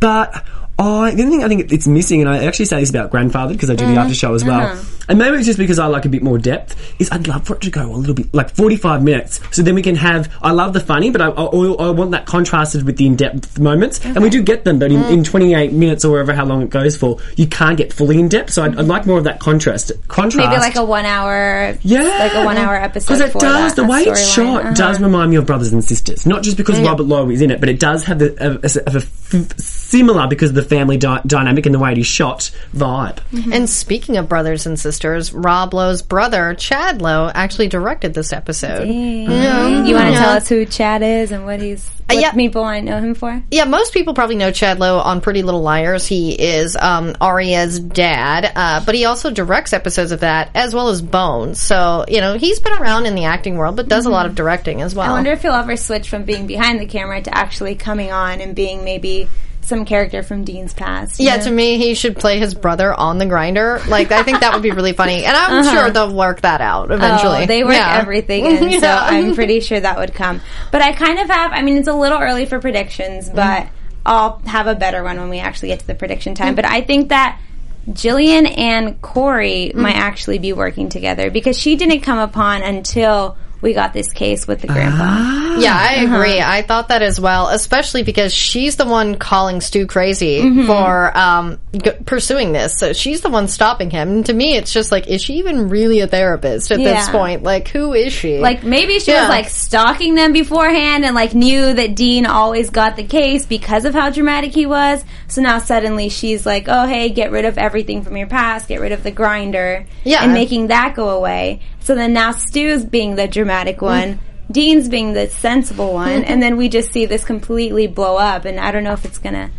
but. 0.00 0.44
I, 0.78 1.12
the 1.14 1.22
only 1.22 1.36
thing 1.38 1.44
I 1.44 1.48
think 1.48 1.72
it's 1.72 1.86
missing, 1.86 2.20
and 2.20 2.28
I 2.28 2.44
actually 2.44 2.66
say 2.66 2.80
this 2.80 2.90
about 2.90 3.10
Grandfather 3.10 3.54
because 3.54 3.70
I 3.70 3.74
do 3.76 3.86
the 3.86 3.94
after 3.96 4.14
show 4.14 4.34
as 4.34 4.44
well, 4.44 4.78
and 5.08 5.18
maybe 5.18 5.36
it's 5.38 5.46
just 5.46 5.58
because 5.58 5.78
I 5.78 5.86
like 5.86 6.04
a 6.04 6.08
bit 6.10 6.22
more 6.22 6.36
depth, 6.36 6.76
is 7.00 7.10
I'd 7.10 7.26
love 7.28 7.46
for 7.46 7.54
it 7.54 7.62
to 7.62 7.70
go 7.70 7.94
a 7.94 7.96
little 7.96 8.14
bit, 8.14 8.34
like 8.34 8.50
45 8.54 9.02
minutes, 9.02 9.40
so 9.52 9.62
then 9.62 9.74
we 9.74 9.80
can 9.80 9.96
have, 9.96 10.30
I 10.42 10.50
love 10.50 10.74
the 10.74 10.80
funny, 10.80 11.10
but 11.10 11.22
I, 11.22 11.28
I, 11.28 11.44
I 11.44 11.90
want 11.90 12.10
that 12.10 12.26
contrasted 12.26 12.82
with 12.84 12.98
the 12.98 13.06
in-depth 13.06 13.58
moments, 13.58 14.04
and 14.04 14.20
we 14.22 14.28
do 14.28 14.42
get 14.42 14.64
them, 14.64 14.78
but 14.78 14.92
in, 14.92 15.02
in 15.04 15.24
28 15.24 15.72
minutes 15.72 16.04
or 16.04 16.10
whatever 16.12 16.34
how 16.34 16.44
long 16.44 16.60
it 16.60 16.68
goes 16.68 16.94
for, 16.94 17.20
you 17.36 17.46
can't 17.46 17.78
get 17.78 17.92
fully 17.94 18.18
in-depth, 18.20 18.52
so 18.52 18.62
I'd, 18.62 18.78
I'd 18.78 18.84
like 18.86 19.06
more 19.06 19.16
of 19.16 19.24
that 19.24 19.40
contrast. 19.40 19.92
contrast. 20.08 20.50
Maybe 20.50 20.60
like 20.60 20.76
a 20.76 20.84
one 20.84 21.06
hour, 21.06 21.78
Yeah, 21.82 22.02
like 22.02 22.34
a 22.34 22.44
one 22.44 22.58
hour 22.58 22.74
episode. 22.74 23.06
Because 23.14 23.20
it 23.20 23.32
for 23.32 23.38
does 23.38 23.74
that, 23.74 23.76
the 23.76 23.82
that 23.86 23.90
way 23.90 24.02
it's 24.02 24.20
storyline. 24.20 24.34
shot 24.34 24.64
Uh-huh. 24.66 24.74
does 24.74 25.00
remind 25.00 25.30
me 25.30 25.36
of 25.36 25.46
Brothers 25.46 25.72
and 25.72 25.82
Sisters. 25.82 26.26
Not 26.26 26.42
just 26.42 26.58
because 26.58 26.78
Robert 26.80 27.04
Lowe 27.04 27.30
is 27.30 27.40
in 27.40 27.50
it, 27.50 27.60
but 27.60 27.70
it 27.70 27.80
does 27.80 28.04
have 28.04 28.18
the 28.18 28.34
a, 28.38 28.50
a, 28.56 28.92
a 28.92 28.96
f- 28.98 29.58
similar 29.58 30.26
because 30.28 30.52
the 30.52 30.65
family 30.66 30.96
di- 30.96 31.22
dynamic 31.26 31.66
and 31.66 31.74
the 31.74 31.78
way 31.78 31.92
it 31.92 31.98
is 31.98 32.06
shot 32.06 32.50
vibe. 32.74 33.18
And 33.52 33.68
speaking 33.68 34.16
of 34.16 34.28
brothers 34.28 34.66
and 34.66 34.78
sisters, 34.78 35.32
Rob 35.32 35.74
Lowe's 35.74 36.02
brother, 36.02 36.54
Chad 36.54 37.00
Lowe, 37.00 37.30
actually 37.32 37.68
directed 37.68 38.14
this 38.14 38.32
episode. 38.32 38.88
You 38.88 39.94
want 39.94 40.14
to 40.14 40.18
tell 40.18 40.30
us 40.30 40.48
who 40.48 40.64
Chad 40.66 41.02
is 41.02 41.32
and 41.32 41.44
what 41.44 41.60
he's 41.60 41.90
what 42.06 42.20
yeah. 42.20 42.32
people 42.32 42.62
want 42.62 42.84
to 42.86 42.90
know 42.90 43.00
him 43.00 43.14
for? 43.14 43.42
Yeah, 43.50 43.64
most 43.64 43.92
people 43.92 44.14
probably 44.14 44.36
know 44.36 44.52
Chad 44.52 44.78
Lowe 44.78 44.98
on 44.98 45.20
Pretty 45.20 45.42
Little 45.42 45.62
Liars. 45.62 46.06
He 46.06 46.30
is 46.40 46.76
um, 46.76 47.16
Aria's 47.20 47.80
dad, 47.80 48.52
uh, 48.54 48.84
but 48.86 48.94
he 48.94 49.06
also 49.06 49.32
directs 49.32 49.72
episodes 49.72 50.12
of 50.12 50.20
that 50.20 50.50
as 50.54 50.72
well 50.72 50.88
as 50.88 51.02
Bones. 51.02 51.60
So, 51.60 52.04
you 52.06 52.20
know, 52.20 52.38
he's 52.38 52.60
been 52.60 52.74
around 52.74 53.06
in 53.06 53.16
the 53.16 53.24
acting 53.24 53.56
world, 53.56 53.74
but 53.74 53.88
does 53.88 54.06
a 54.06 54.10
lot 54.10 54.26
of 54.26 54.36
directing 54.36 54.82
as 54.82 54.94
well. 54.94 55.10
I 55.10 55.14
wonder 55.14 55.32
if 55.32 55.42
he'll 55.42 55.52
ever 55.52 55.76
switch 55.76 56.08
from 56.08 56.22
being 56.22 56.46
behind 56.46 56.78
the 56.78 56.86
camera 56.86 57.20
to 57.22 57.36
actually 57.36 57.74
coming 57.74 58.12
on 58.12 58.40
and 58.40 58.54
being 58.54 58.84
maybe 58.84 59.28
some 59.66 59.84
character 59.84 60.22
from 60.22 60.44
Dean's 60.44 60.72
past. 60.72 61.18
yeah, 61.18 61.36
know? 61.36 61.44
to 61.44 61.50
me, 61.50 61.76
he 61.76 61.94
should 61.94 62.16
play 62.16 62.38
his 62.38 62.54
brother 62.54 62.94
on 62.94 63.18
the 63.18 63.26
grinder. 63.26 63.80
Like, 63.88 64.12
I 64.12 64.22
think 64.22 64.40
that 64.40 64.54
would 64.54 64.62
be 64.62 64.70
really 64.70 64.92
funny. 64.92 65.24
And 65.24 65.36
I'm 65.36 65.60
uh-huh. 65.60 65.72
sure 65.72 65.90
they'll 65.90 66.14
work 66.14 66.42
that 66.42 66.60
out 66.60 66.90
eventually. 66.90 67.42
Oh, 67.42 67.46
they 67.46 67.64
work 67.64 67.74
Yeah. 67.74 67.98
everything 68.00 68.46
in, 68.46 68.80
so 68.80 68.88
I'm 68.88 69.34
pretty 69.34 69.60
sure 69.60 69.78
that 69.78 69.98
would 69.98 70.14
come. 70.14 70.40
But 70.70 70.82
I 70.82 70.92
kind 70.92 71.18
of 71.18 71.28
have, 71.28 71.52
I 71.52 71.62
mean, 71.62 71.78
it's 71.78 71.88
a 71.88 71.94
little 71.94 72.18
early 72.18 72.46
for 72.46 72.60
predictions, 72.60 73.26
mm-hmm. 73.26 73.36
but 73.36 73.68
I'll 74.06 74.38
have 74.46 74.68
a 74.68 74.74
better 74.74 75.02
one 75.02 75.18
when 75.18 75.28
we 75.28 75.40
actually 75.40 75.68
get 75.68 75.80
to 75.80 75.86
the 75.86 75.94
prediction 75.94 76.34
time. 76.34 76.54
But 76.54 76.64
I 76.64 76.80
think 76.80 77.08
that 77.08 77.40
Jillian 77.88 78.56
and 78.56 79.00
Corey 79.02 79.72
might 79.74 79.94
mm-hmm. 79.94 80.00
actually 80.00 80.38
be 80.38 80.52
working 80.52 80.88
together 80.88 81.30
because 81.30 81.58
she 81.58 81.76
didn't 81.76 82.00
come 82.00 82.18
upon 82.18 82.62
until 82.62 83.36
we 83.66 83.74
got 83.74 83.92
this 83.92 84.10
case 84.12 84.46
with 84.46 84.60
the 84.62 84.68
grandpa. 84.68 85.58
Yeah, 85.58 85.76
I 85.76 86.04
Uh-huh. 86.04 86.14
agree. 86.16 86.40
I 86.40 86.62
thought 86.62 86.88
that 86.88 87.02
as 87.02 87.20
well, 87.20 87.48
especially 87.48 88.02
because 88.04 88.32
she's 88.32 88.76
the 88.76 88.84
one 88.86 89.16
calling 89.16 89.60
Stu 89.60 89.86
crazy 89.86 90.40
Mm-hmm. 90.40 90.66
for 90.66 91.16
um, 91.18 91.58
g- 91.76 91.90
pursuing 92.04 92.52
this. 92.52 92.78
So 92.78 92.92
she's 92.92 93.22
the 93.22 93.28
one 93.28 93.48
stopping 93.48 93.90
him. 93.90 94.08
And 94.08 94.26
to 94.26 94.32
me, 94.32 94.56
it's 94.56 94.72
just 94.72 94.92
like, 94.92 95.08
is 95.08 95.20
she 95.22 95.34
even 95.34 95.68
really 95.68 96.00
a 96.00 96.06
therapist 96.06 96.70
at 96.70 96.78
this 96.78 97.08
point? 97.08 97.42
Like, 97.42 97.68
who 97.68 97.92
is 97.92 98.12
she? 98.12 98.38
Like 98.38 98.62
maybe 98.64 98.98
she 99.00 99.10
Yeah. 99.10 99.22
was 99.22 99.28
like 99.30 99.48
stalking 99.48 100.14
them 100.14 100.32
beforehand 100.32 101.04
and 101.04 101.14
like 101.14 101.34
knew 101.34 101.74
that 101.74 101.96
Dean 101.96 102.24
always 102.26 102.70
got 102.70 102.94
the 102.96 103.04
case 103.04 103.46
because 103.46 103.84
of 103.84 103.94
how 103.94 104.10
dramatic 104.10 104.54
he 104.54 104.66
was. 104.66 105.04
So 105.28 105.42
now 105.42 105.58
suddenly 105.58 106.08
she's 106.08 106.46
like, 106.46 106.66
"Oh, 106.68 106.86
hey, 106.86 107.08
get 107.08 107.32
rid 107.32 107.44
of 107.44 107.58
everything 107.58 108.02
from 108.02 108.16
your 108.16 108.28
past, 108.28 108.68
get 108.68 108.80
rid 108.80 108.92
of 108.92 109.02
the 109.02 109.10
grinder." 109.10 109.86
Yeah. 110.04 110.22
And 110.22 110.32
making 110.32 110.68
that 110.68 110.94
go 110.94 111.08
away. 111.10 111.60
So 111.86 111.94
then 111.94 112.12
now 112.12 112.32
Stu's 112.32 112.84
being 112.84 113.14
the 113.14 113.28
dramatic 113.28 113.80
one. 113.80 114.18
Dean's 114.50 114.88
being 114.88 115.12
the 115.12 115.28
sensible 115.28 115.92
one, 115.94 116.24
and 116.24 116.42
then 116.42 116.56
we 116.56 116.68
just 116.68 116.90
see 116.90 117.06
this 117.06 117.24
completely 117.24 117.86
blow 117.86 118.16
up. 118.16 118.44
And 118.44 118.58
I 118.58 118.72
don't 118.72 118.82
know 118.82 118.92
if 118.92 119.04
it's 119.04 119.18
gonna, 119.18 119.52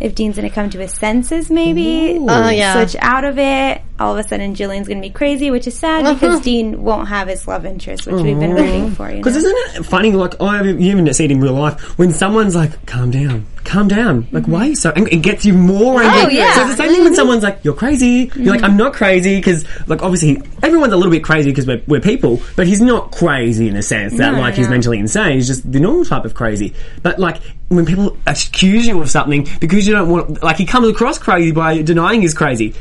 if 0.00 0.14
Dean's 0.14 0.36
gonna 0.36 0.48
come 0.48 0.70
to 0.70 0.78
his 0.78 0.94
senses, 0.94 1.50
maybe 1.50 2.16
Oh, 2.18 2.48
yeah. 2.48 2.72
switch 2.72 2.96
out 3.02 3.24
of 3.24 3.38
it. 3.38 3.82
All 4.00 4.16
of 4.16 4.24
a 4.24 4.28
sudden, 4.28 4.54
Jillian's 4.54 4.86
gonna 4.86 5.00
be 5.00 5.10
crazy, 5.10 5.50
which 5.50 5.66
is 5.66 5.76
sad 5.76 6.04
uh-huh. 6.04 6.14
because 6.14 6.40
Dean 6.40 6.82
won't 6.82 7.08
have 7.08 7.26
his 7.26 7.48
love 7.48 7.66
interest, 7.66 8.06
which 8.06 8.22
we've 8.22 8.38
been 8.38 8.54
waiting 8.54 8.92
for. 8.92 9.08
You 9.08 9.16
know? 9.16 9.20
Because 9.20 9.36
isn't 9.36 9.76
it 9.76 9.84
funny? 9.84 10.12
Like 10.12 10.34
oh, 10.38 10.46
I 10.46 10.62
you 10.62 10.90
even 10.90 11.12
see 11.12 11.24
it 11.24 11.30
in 11.30 11.40
real 11.40 11.54
life 11.54 11.98
when 11.98 12.12
someone's 12.12 12.54
like, 12.54 12.86
"Calm 12.86 13.10
down, 13.10 13.46
calm 13.64 13.88
down." 13.88 14.28
Like, 14.30 14.46
why 14.46 14.60
are 14.60 14.66
you 14.68 14.76
so? 14.76 14.90
And 14.90 15.08
it 15.08 15.22
gets 15.22 15.44
you 15.44 15.52
more 15.52 16.00
oh, 16.00 16.06
angry. 16.06 16.36
Oh, 16.36 16.38
yeah. 16.38 16.54
So 16.54 16.60
it's 16.60 16.70
the 16.70 16.76
same 16.76 16.90
thing 16.90 16.98
when 17.00 17.08
mm-hmm. 17.08 17.16
someone's 17.16 17.42
like, 17.42 17.64
"You're 17.64 17.74
crazy." 17.74 18.30
You're 18.36 18.52
like, 18.52 18.60
mm-hmm. 18.60 18.64
"I'm 18.66 18.76
not 18.76 18.92
crazy," 18.92 19.36
because 19.36 19.64
like 19.88 20.02
obviously 20.02 20.40
everyone's 20.62 20.92
a 20.92 20.96
little 20.96 21.12
bit 21.12 21.24
crazy 21.24 21.50
because 21.50 21.66
we're, 21.66 21.82
we're 21.88 22.00
people, 22.00 22.40
but 22.54 22.68
he's 22.68 22.80
not 22.80 23.10
crazy 23.10 23.68
in 23.68 23.76
a 23.76 23.82
sense 23.82 24.16
that 24.18 24.32
No, 24.32 24.40
like 24.40 24.54
he's 24.54 24.68
mentally 24.68 24.98
insane. 24.98 25.34
He's 25.34 25.48
just 25.48 25.70
the 25.70 25.80
normal 25.80 26.04
type 26.04 26.24
of 26.24 26.34
crazy. 26.34 26.74
But 27.02 27.18
like 27.18 27.42
when 27.68 27.84
people 27.84 28.16
accuse 28.26 28.86
you 28.86 29.00
of 29.02 29.10
something 29.10 29.48
because 29.60 29.86
you 29.86 29.94
don't 29.94 30.08
want, 30.08 30.42
like 30.42 30.56
he 30.56 30.66
comes 30.66 30.88
across 30.88 31.18
crazy 31.18 31.52
by 31.52 31.82
denying 31.82 32.22
he's 32.22 32.34
crazy. 32.34 32.74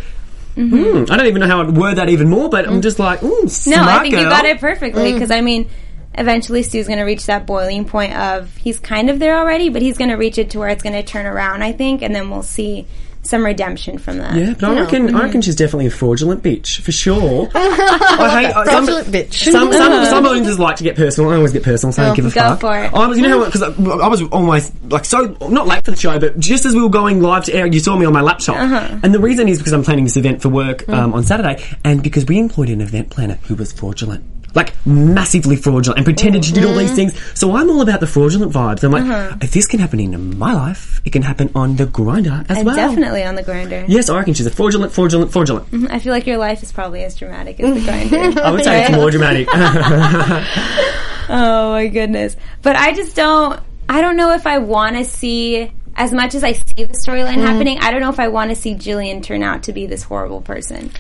Hmm, 0.58 1.06
I 1.12 1.18
don't 1.18 1.28
even 1.28 1.40
know 1.42 1.48
how 1.48 1.62
I'd 1.62 1.78
word 1.78 1.96
that 1.96 2.10
even 2.10 2.30
more, 2.30 2.50
but 2.50 2.68
I'm 2.68 2.82
just 2.82 2.98
like, 2.98 3.22
ooh, 3.22 3.28
no, 3.30 3.38
I 3.44 3.50
smart 3.50 4.02
think 4.02 4.16
you 4.16 4.24
got 4.24 4.46
it 4.46 4.60
perfectly 4.60 5.14
because 5.14 5.30
I 5.30 5.42
mean, 5.42 5.70
eventually 6.16 6.64
Stu's 6.64 6.88
going 6.88 6.98
to 6.98 7.06
reach 7.06 7.28
that 7.28 7.46
boiling 7.46 7.86
point 7.86 8.16
of 8.16 8.56
he's 8.58 8.80
kind 8.80 9.12
of 9.12 9.20
there 9.20 9.38
already, 9.38 9.70
but 9.70 9.84
he's 9.84 10.00
going 10.00 10.10
to 10.10 10.16
reach 10.16 10.40
it 10.40 10.50
to 10.52 10.60
where 10.60 10.70
it's 10.70 10.82
going 10.82 10.94
to 10.94 11.04
turn 11.04 11.28
around. 11.28 11.64
I 11.64 11.74
think, 11.74 12.02
and 12.02 12.16
then 12.16 12.32
we'll 12.32 12.42
see 12.42 12.88
some 13.28 13.46
redemption 13.46 13.98
from 13.98 14.18
that. 14.18 14.36
Yeah, 14.36 14.54
but 14.54 14.64
I 14.64 14.82
reckon 14.82 15.16
I 15.16 15.24
reckon 15.24 15.42
she's 15.42 15.56
definitely 15.56 15.88
a 15.88 15.92
fraudulent 15.92 16.42
bitch 16.44 16.82
for 16.82 16.92
sure. 16.92 17.50
I 17.56 18.44
hate 18.46 18.56
I- 18.56 18.66
some, 18.66 18.86
Fraudulent 18.86 19.08
bitch. 19.08 19.52
Some 19.52 19.72
some 19.72 20.06
some 20.06 20.26
audiences 20.26 20.60
like 20.60 20.78
to 20.78 20.84
get 20.84 20.96
personal. 20.96 21.32
I 21.32 21.36
always 21.36 21.52
get 21.52 21.64
personal, 21.64 21.94
so 21.94 22.04
I 22.04 22.06
don't 22.08 22.16
give 22.16 22.26
a 22.26 22.30
go 22.32 22.42
fuck. 22.42 22.60
for 22.62 22.78
it. 22.84 22.94
I 22.94 23.08
was, 23.08 23.18
you 23.20 23.28
know, 23.28 23.46
because 23.46 23.62
I, 23.62 23.68
I 23.68 24.08
was 24.08 24.22
almost 24.24 24.74
like 24.90 25.06
so 25.06 25.38
not 25.50 25.68
late 25.68 25.84
for 25.86 25.92
the 25.92 25.98
show, 25.98 26.18
but 26.20 26.40
just 26.40 26.66
as 26.66 26.74
we 26.76 26.82
were 26.82 26.90
going 26.90 27.22
live 27.22 27.46
to 27.46 27.54
air, 27.54 27.66
you 27.68 27.80
saw 27.80 27.96
me 27.96 28.06
on 28.06 28.14
my 28.14 28.22
laptop, 28.22 28.58
Uh-huh. 28.58 29.00
and 29.04 29.14
the 29.14 29.20
reason 29.20 29.48
is 29.48 29.58
because 29.60 29.74
I'm 29.74 29.84
planning 29.84 30.04
this 30.06 30.18
event 30.18 30.42
for 30.42 30.50
work 30.50 30.86
Mm. 30.88 30.94
um, 30.94 31.14
on 31.14 31.24
Saturday, 31.24 31.64
and 31.84 32.02
because 32.04 32.26
we 32.26 32.38
employed 32.40 32.70
an 32.70 32.82
event 32.82 33.10
planner 33.10 33.36
who 33.44 33.56
was 33.56 33.72
fraudulent. 33.74 34.24
Like 34.58 34.74
massively 34.86 35.56
fraudulent 35.56 35.98
and 36.00 36.04
pretended 36.06 36.44
she 36.44 36.52
did 36.52 36.66
all 36.66 36.72
Mm-hmm. 36.72 36.80
these 36.80 36.96
things. 36.96 37.40
So 37.40 37.56
I'm 37.56 37.70
all 37.70 37.82
about 37.82 38.00
the 38.02 38.08
fraudulent 38.08 38.52
vibes. 38.52 38.84
I'm 38.84 38.92
like, 38.92 39.04
Uh-huh. 39.04 39.38
if 39.42 39.52
this 39.52 39.68
can 39.68 39.80
happen 39.80 40.00
in 40.00 40.38
my 40.38 40.52
life, 40.54 41.00
it 41.06 41.12
can 41.14 41.22
happen 41.22 41.50
on 41.56 41.76
the 41.76 41.86
grinder 41.86 42.44
as 42.50 42.58
And 42.58 42.66
well. 42.66 42.76
definitely 42.76 43.24
on 43.24 43.36
the 43.36 43.44
grinder. 43.44 43.86
Yes, 43.88 44.10
I 44.10 44.18
reckon 44.18 44.34
she's 44.34 44.48
a 44.48 44.52
fraudulent, 44.52 44.92
fraudulent, 44.92 45.32
fraudulent. 45.32 45.68
I 45.92 46.00
feel 46.00 46.12
like 46.12 46.26
your 46.28 46.38
life 46.38 46.64
is 46.64 46.72
probably 46.72 47.04
as 47.04 47.16
dramatic 47.16 47.60
as 47.60 47.74
the 47.76 47.82
grinder. 48.10 48.42
I 48.42 48.52
would 48.52 48.64
say 48.64 48.82
it's 48.86 48.96
more 48.96 49.12
dramatic. 49.12 49.48
Oh 51.30 51.72
my 51.72 51.88
goodness. 51.88 52.36
But 52.62 52.76
I 52.78 52.94
just 52.94 53.16
don't 53.16 53.60
I 53.90 54.02
don't 54.02 54.16
know 54.18 54.32
if 54.34 54.48
I 54.48 54.60
want 54.60 54.96
to 54.96 55.04
see 55.06 55.72
as 55.96 56.14
much 56.14 56.36
as 56.36 56.44
I 56.44 56.52
see 56.54 56.84
the 56.86 56.94
storyline 56.94 57.36
happening, 57.42 57.80
I 57.80 57.92
don't 57.92 58.02
know 58.02 58.10
if 58.10 58.20
I 58.20 58.28
want 58.28 58.52
to 58.52 58.56
see 58.56 58.76
Jillian 58.76 59.24
turn 59.24 59.42
out 59.44 59.64
to 59.64 59.74
be 59.74 59.88
this 59.88 60.04
horrible 60.04 60.42
person. 60.42 60.92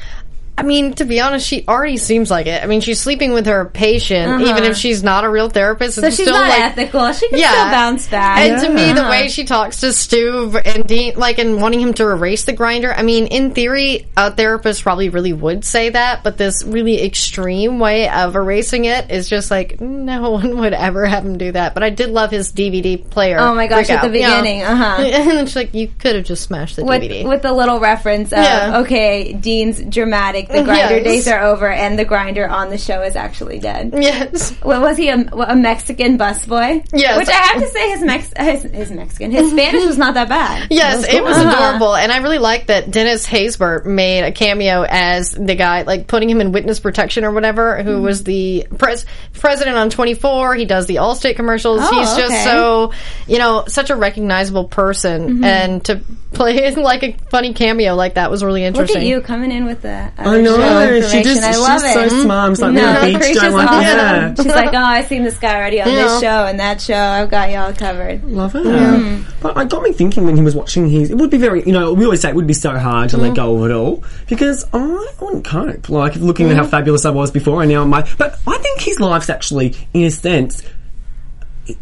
I 0.59 0.63
mean, 0.63 0.93
to 0.95 1.05
be 1.05 1.19
honest, 1.19 1.45
she 1.47 1.63
already 1.67 1.97
seems 1.97 2.31
like 2.31 2.47
it. 2.47 2.63
I 2.63 2.65
mean, 2.65 2.81
she's 2.81 2.99
sleeping 2.99 3.31
with 3.33 3.45
her 3.45 3.65
patient, 3.65 4.41
even 4.41 4.63
if 4.63 4.75
she's 4.75 5.03
not 5.03 5.23
a 5.23 5.29
real 5.29 5.49
therapist. 5.49 5.99
Uh-huh. 5.99 6.09
So 6.09 6.15
she's 6.15 6.27
not 6.27 6.49
ethical. 6.49 7.11
She 7.13 7.29
can 7.29 7.37
still 7.37 7.65
bounce 7.71 8.07
back. 8.07 8.39
And 8.39 8.61
to 8.61 8.69
me, 8.69 8.91
the 8.93 9.01
Uh-huh. 9.01 9.09
way 9.11 9.27
she 9.29 9.43
talks 9.45 9.81
to 9.81 9.93
Stu 9.93 10.59
and 10.65 10.87
Dean, 10.87 11.13
like, 11.15 11.37
and 11.37 11.61
wanting 11.61 11.79
him 11.81 11.93
to 11.95 12.03
erase 12.05 12.45
the 12.45 12.53
grinder, 12.53 12.91
I 12.91 13.03
mean, 13.03 13.27
in 13.27 13.51
theory, 13.53 14.07
a 14.17 14.31
therapist 14.31 14.81
probably 14.81 15.09
really 15.09 15.31
would 15.33 15.63
say 15.63 15.89
that, 15.89 16.23
but 16.23 16.37
this 16.37 16.63
really 16.65 17.03
extreme 17.03 17.77
way 17.79 18.09
of 18.09 18.35
erasing 18.35 18.85
it 18.85 19.11
is 19.11 19.29
just 19.29 19.51
like, 19.51 19.79
no 19.79 20.31
one 20.41 20.57
would 20.57 20.73
ever 20.73 21.05
have 21.05 21.23
him 21.23 21.37
do 21.37 21.51
that. 21.51 21.75
But 21.75 21.83
I 21.83 21.91
did 21.91 22.09
love 22.09 22.31
his 22.31 22.51
DVD 22.51 22.97
player. 23.09 23.37
Oh 23.39 23.53
my 23.53 23.67
gosh, 23.67 23.89
at 23.91 24.01
the 24.01 24.07
out, 24.07 24.13
you 24.15 24.21
know? 24.21 24.27
beginning, 24.41 24.63
uh-huh. 24.63 25.01
And 25.27 25.39
it's 25.47 25.55
like, 25.55 25.73
you 25.75 25.87
could 25.87 26.15
have 26.15 26.25
just 26.25 26.41
smashed 26.43 26.77
the 26.77 26.83
with 26.85 27.03
DVD. 27.03 27.27
with 27.27 27.43
the 27.43 27.53
little 27.53 27.79
reference 27.79 28.31
of 28.31 28.39
Yeah. 28.39 28.79
okay, 28.79 29.33
Dean's 29.33 29.81
dramatic. 29.83 30.46
The 30.47 30.63
grinder 30.63 30.95
Yes. 30.97 31.03
days 31.03 31.27
are 31.27 31.41
over, 31.43 31.69
and 31.71 31.97
the 31.99 32.05
grinder 32.05 32.47
on 32.47 32.69
the 32.69 32.77
show 32.77 33.01
is 33.01 33.15
actually 33.15 33.59
dead. 33.59 33.93
yes. 33.97 34.51
What 34.61 34.81
was 34.81 34.97
he 34.97 35.09
a, 35.09 35.15
a 35.15 35.55
Mexican 35.55 36.17
busboy? 36.17 36.85
Yes. 36.93 37.17
Which 37.17 37.27
I 37.29 37.33
have 37.33 37.61
to 37.61 37.67
say, 37.69 37.89
his 37.91 38.01
Mex 38.03 38.33
his, 38.37 38.63
his 38.63 38.91
Mexican 38.91 39.31
his 39.31 39.51
Spanish 39.51 39.85
was 39.85 39.97
not 39.97 40.13
that 40.15 40.29
bad. 40.29 40.67
Yes, 40.71 41.05
it 41.07 41.23
was 41.23 41.37
Uh-huh. 41.37 41.49
adorable, 41.49 41.95
and 41.95 42.11
I 42.11 42.17
really 42.17 42.37
like 42.39 42.67
that 42.67 42.91
Dennis 42.91 43.25
Haysbert 43.27 43.85
made 43.85 44.23
a 44.23 44.31
cameo 44.31 44.83
as 44.87 45.31
the 45.31 45.55
guy, 45.55 45.83
like 45.83 46.07
putting 46.07 46.29
him 46.29 46.41
in 46.41 46.51
witness 46.51 46.79
protection 46.79 47.23
or 47.25 47.31
whatever, 47.31 47.77
Mm-hmm. 47.77 47.87
who 47.87 48.01
was 48.01 48.23
the 48.23 48.67
pres- 48.77 49.05
president 49.33 49.77
on 49.77 49.89
Twenty 49.89 50.13
Four. 50.13 50.55
He 50.55 50.65
does 50.65 50.85
the 50.85 50.95
Allstate 50.95 51.35
commercials. 51.35 51.79
Oh, 51.83 51.99
He's 51.99 52.13
just 52.15 52.43
so, 52.43 52.93
you 53.27 53.37
know, 53.39 53.65
such 53.67 53.89
a 53.89 53.95
recognizable 53.95 54.65
person, 54.65 55.27
Mm-hmm. 55.27 55.43
and 55.43 55.85
to 55.85 56.01
play 56.33 56.73
like 56.75 57.03
a 57.03 57.13
funny 57.29 57.53
cameo 57.53 57.95
like 57.95 58.15
that 58.15 58.29
was 58.29 58.43
really 58.43 58.63
interesting. 58.63 58.95
Look 58.95 59.03
interesting. 59.03 59.13
at 59.13 59.15
you 59.17 59.21
coming 59.21 59.51
in 59.51 59.65
with 59.65 59.81
the 59.81 60.11
I 60.38 60.41
know. 60.41 61.01
She 61.01 61.24
just 61.24 61.44
I 61.44 61.51
she's 61.51 61.84
it. 61.84 62.10
so 62.10 62.22
smart. 62.24 62.60
I'm 62.60 62.74
like, 62.74 62.74
No, 62.74 62.94
no, 62.94 63.20
beach, 63.20 63.36
don't 63.36 63.53
like 63.53 63.67
awesome. 63.67 63.82
yeah. 63.82 64.34
She's 64.36 64.46
like, 64.46 64.74
oh, 64.74 64.77
I've 64.77 65.08
seen 65.08 65.24
this 65.24 65.38
guy 65.38 65.56
already 65.56 65.82
on 65.82 65.89
Yeah. 65.89 65.96
this 65.96 66.22
show 66.22 66.46
and 66.46 66.60
that 66.60 66.82
show. 66.82 66.96
I've 66.96 67.29
got 67.29 67.51
y'all 67.51 67.74
covered. 67.74 68.24
Love 68.25 68.56
it. 68.56 68.63
Mm-hmm. 68.63 69.41
But 69.41 69.58
it 69.58 69.70
got 69.70 69.84
me 69.84 69.91
thinking 69.94 70.25
when 70.25 70.36
he 70.36 70.44
was 70.44 70.56
watching 70.56 70.89
his. 70.89 71.12
It 71.12 71.15
would 71.15 71.29
be 71.29 71.38
very, 71.38 71.63
you 71.63 71.72
know, 71.72 71.94
we 71.94 72.06
always 72.06 72.22
say 72.22 72.29
it 72.29 72.36
would 72.36 72.48
be 72.48 72.53
so 72.53 72.77
hard 72.77 73.10
to 73.12 73.17
let 73.17 73.27
mm-hmm. 73.27 73.36
go 73.36 73.63
of 73.63 73.70
it 73.70 73.74
all 73.74 74.03
because 74.27 74.65
I 74.74 75.13
wouldn't 75.22 75.46
cope. 75.46 75.89
Like 75.89 76.15
looking 76.15 76.50
at 76.50 76.56
how 76.56 76.63
mm-hmm. 76.63 76.72
fabulous 76.72 77.06
I 77.06 77.12
was 77.12 77.32
before, 77.32 77.62
and 77.62 77.72
now 77.72 77.82
I'm 77.82 77.89
like. 77.89 78.17
But 78.17 78.39
I 78.48 78.58
think 78.58 78.82
his 78.82 79.00
life's 79.00 79.29
actually, 79.29 79.75
in 79.94 80.03
a 80.03 80.12
sense. 80.12 80.63